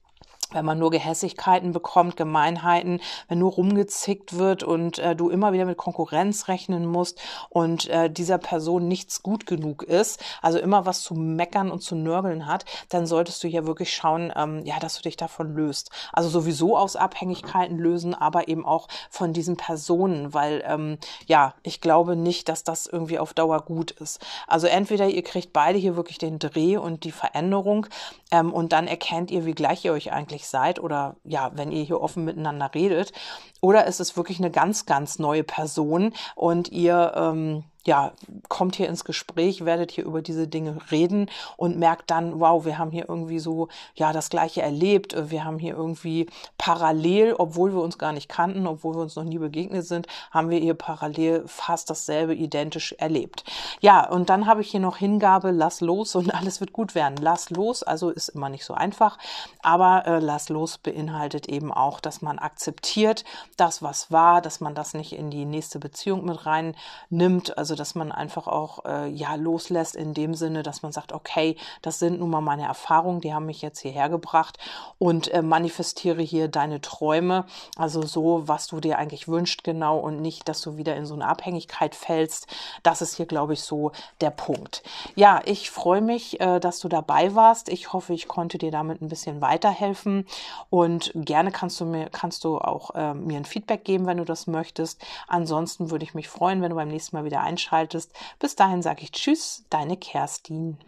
wenn 0.52 0.64
man 0.64 0.78
nur 0.78 0.90
Gehässigkeiten 0.90 1.72
bekommt, 1.72 2.16
Gemeinheiten, 2.16 3.00
wenn 3.28 3.38
nur 3.38 3.52
rumgezickt 3.52 4.38
wird 4.38 4.62
und 4.62 4.98
äh, 4.98 5.16
du 5.16 5.30
immer 5.30 5.52
wieder 5.52 5.64
mit 5.64 5.78
Konkurrenz 5.78 6.48
rechnen 6.48 6.86
musst 6.86 7.20
und 7.48 7.88
äh, 7.88 8.10
dieser 8.10 8.38
Person 8.38 8.88
nichts 8.88 9.22
gut 9.22 9.46
genug 9.46 9.82
ist, 9.82 10.22
also 10.40 10.58
immer 10.58 10.86
was 10.86 11.02
zu 11.02 11.14
meckern 11.14 11.70
und 11.70 11.80
zu 11.80 11.94
nörgeln 11.94 12.46
hat, 12.46 12.64
dann 12.88 13.06
solltest 13.06 13.42
du 13.42 13.48
hier 13.48 13.66
wirklich 13.66 13.94
schauen, 13.94 14.32
ähm, 14.36 14.62
ja, 14.64 14.78
dass 14.78 14.96
du 14.96 15.02
dich 15.02 15.16
davon 15.16 15.54
löst. 15.54 15.90
Also 16.12 16.28
sowieso 16.28 16.76
aus 16.76 16.96
Abhängigkeiten 16.96 17.78
lösen, 17.78 18.14
aber 18.14 18.48
eben 18.48 18.64
auch 18.64 18.88
von 19.10 19.32
diesen 19.32 19.56
Personen, 19.56 20.34
weil 20.34 20.62
ähm, 20.66 20.98
ja, 21.26 21.54
ich 21.62 21.80
glaube 21.80 22.16
nicht, 22.16 22.48
dass 22.48 22.64
das 22.64 22.86
irgendwie 22.86 23.18
auf 23.18 23.34
Dauer 23.34 23.60
gut 23.60 23.90
ist. 23.92 24.20
Also 24.46 24.66
entweder 24.66 25.08
ihr 25.08 25.22
kriegt 25.22 25.52
beide 25.52 25.78
hier 25.78 25.96
wirklich 25.96 26.18
den 26.18 26.38
Dreh 26.38 26.76
und 26.76 27.04
die 27.04 27.12
Veränderung 27.12 27.86
ähm, 28.30 28.52
und 28.52 28.72
dann 28.72 28.86
erkennt 28.86 29.30
ihr, 29.30 29.46
wie 29.46 29.54
gleich 29.54 29.84
ihr 29.84 29.92
euch 29.92 30.12
eigentlich 30.12 30.41
seid 30.48 30.80
oder 30.80 31.16
ja, 31.24 31.50
wenn 31.54 31.72
ihr 31.72 31.84
hier 31.84 32.00
offen 32.00 32.24
miteinander 32.24 32.70
redet. 32.74 33.12
Oder 33.60 33.86
ist 33.86 34.00
es 34.00 34.16
wirklich 34.16 34.38
eine 34.38 34.50
ganz, 34.50 34.86
ganz 34.86 35.18
neue 35.18 35.44
Person 35.44 36.12
und 36.34 36.70
ihr 36.70 37.12
ähm, 37.14 37.64
ja, 37.84 38.12
kommt 38.48 38.76
hier 38.76 38.88
ins 38.88 39.04
Gespräch, 39.04 39.64
werdet 39.64 39.90
hier 39.90 40.04
über 40.04 40.22
diese 40.22 40.46
Dinge 40.46 40.76
reden 40.90 41.28
und 41.56 41.78
merkt 41.78 42.10
dann, 42.10 42.38
wow, 42.38 42.64
wir 42.64 42.78
haben 42.78 42.90
hier 42.92 43.08
irgendwie 43.08 43.40
so, 43.40 43.68
ja, 43.94 44.12
das 44.12 44.30
Gleiche 44.30 44.62
erlebt. 44.62 45.14
Wir 45.30 45.44
haben 45.44 45.58
hier 45.58 45.74
irgendwie 45.74 46.28
parallel, 46.58 47.34
obwohl 47.38 47.72
wir 47.72 47.80
uns 47.80 47.98
gar 47.98 48.12
nicht 48.12 48.28
kannten, 48.28 48.66
obwohl 48.66 48.94
wir 48.94 49.02
uns 49.02 49.16
noch 49.16 49.24
nie 49.24 49.38
begegnet 49.38 49.84
sind, 49.86 50.06
haben 50.30 50.50
wir 50.50 50.60
hier 50.60 50.74
parallel 50.74 51.44
fast 51.46 51.90
dasselbe 51.90 52.34
identisch 52.34 52.92
erlebt. 52.98 53.44
Ja, 53.80 54.08
und 54.08 54.30
dann 54.30 54.46
habe 54.46 54.60
ich 54.60 54.70
hier 54.70 54.80
noch 54.80 54.96
Hingabe, 54.96 55.50
lass 55.50 55.80
los 55.80 56.14
und 56.14 56.32
alles 56.34 56.60
wird 56.60 56.72
gut 56.72 56.94
werden. 56.94 57.16
Lass 57.20 57.50
los, 57.50 57.82
also 57.82 58.10
ist 58.10 58.28
immer 58.28 58.48
nicht 58.48 58.64
so 58.64 58.74
einfach, 58.74 59.18
aber 59.62 60.06
äh, 60.06 60.18
lass 60.20 60.48
los 60.48 60.78
beinhaltet 60.78 61.48
eben 61.48 61.72
auch, 61.72 62.00
dass 62.00 62.22
man 62.22 62.38
akzeptiert, 62.38 63.24
das, 63.56 63.82
was 63.82 64.12
war, 64.12 64.40
dass 64.40 64.60
man 64.60 64.74
das 64.74 64.94
nicht 64.94 65.12
in 65.12 65.30
die 65.30 65.44
nächste 65.44 65.78
Beziehung 65.78 66.24
mit 66.24 66.46
rein 66.46 66.76
nimmt, 67.10 67.58
also 67.58 67.71
also, 67.72 67.80
dass 67.80 67.94
man 67.94 68.12
einfach 68.12 68.48
auch 68.48 68.84
äh, 68.84 69.08
ja 69.08 69.34
loslässt 69.34 69.96
in 69.96 70.12
dem 70.12 70.34
Sinne, 70.34 70.62
dass 70.62 70.82
man 70.82 70.92
sagt, 70.92 71.14
okay, 71.14 71.56
das 71.80 71.98
sind 71.98 72.20
nun 72.20 72.28
mal 72.28 72.42
meine 72.42 72.66
Erfahrungen, 72.66 73.22
die 73.22 73.32
haben 73.32 73.46
mich 73.46 73.62
jetzt 73.62 73.80
hierher 73.80 74.10
gebracht 74.10 74.58
und 74.98 75.32
äh, 75.32 75.40
manifestiere 75.40 76.20
hier 76.20 76.48
deine 76.48 76.82
Träume, 76.82 77.46
also 77.78 78.02
so, 78.02 78.46
was 78.46 78.66
du 78.66 78.78
dir 78.80 78.98
eigentlich 78.98 79.26
wünscht 79.26 79.64
genau 79.64 79.98
und 79.98 80.20
nicht, 80.20 80.50
dass 80.50 80.60
du 80.60 80.76
wieder 80.76 80.96
in 80.96 81.06
so 81.06 81.14
eine 81.14 81.26
Abhängigkeit 81.26 81.94
fällst. 81.94 82.46
Das 82.82 83.00
ist 83.00 83.16
hier, 83.16 83.24
glaube 83.24 83.54
ich, 83.54 83.62
so 83.62 83.92
der 84.20 84.30
Punkt. 84.30 84.82
Ja, 85.14 85.40
ich 85.46 85.70
freue 85.70 86.02
mich, 86.02 86.42
äh, 86.42 86.60
dass 86.60 86.78
du 86.78 86.88
dabei 86.88 87.34
warst. 87.34 87.70
Ich 87.70 87.94
hoffe, 87.94 88.12
ich 88.12 88.28
konnte 88.28 88.58
dir 88.58 88.70
damit 88.70 89.00
ein 89.00 89.08
bisschen 89.08 89.40
weiterhelfen 89.40 90.26
und 90.68 91.10
gerne 91.14 91.50
kannst 91.52 91.80
du 91.80 91.86
mir 91.86 92.10
kannst 92.10 92.44
du 92.44 92.58
auch 92.58 92.94
äh, 92.94 93.14
mir 93.14 93.38
ein 93.38 93.46
Feedback 93.46 93.82
geben, 93.84 94.04
wenn 94.04 94.18
du 94.18 94.26
das 94.26 94.46
möchtest. 94.46 95.02
Ansonsten 95.26 95.90
würde 95.90 96.04
ich 96.04 96.12
mich 96.12 96.28
freuen, 96.28 96.60
wenn 96.60 96.68
du 96.68 96.76
beim 96.76 96.88
nächsten 96.88 97.16
Mal 97.16 97.24
wieder 97.24 97.40
einschaltest 97.40 97.61
einschaltest. 97.62 98.12
Bis 98.38 98.56
dahin 98.56 98.82
sage 98.82 99.02
ich 99.02 99.12
Tschüss, 99.12 99.64
deine 99.70 99.96
Kerstin. 99.96 100.78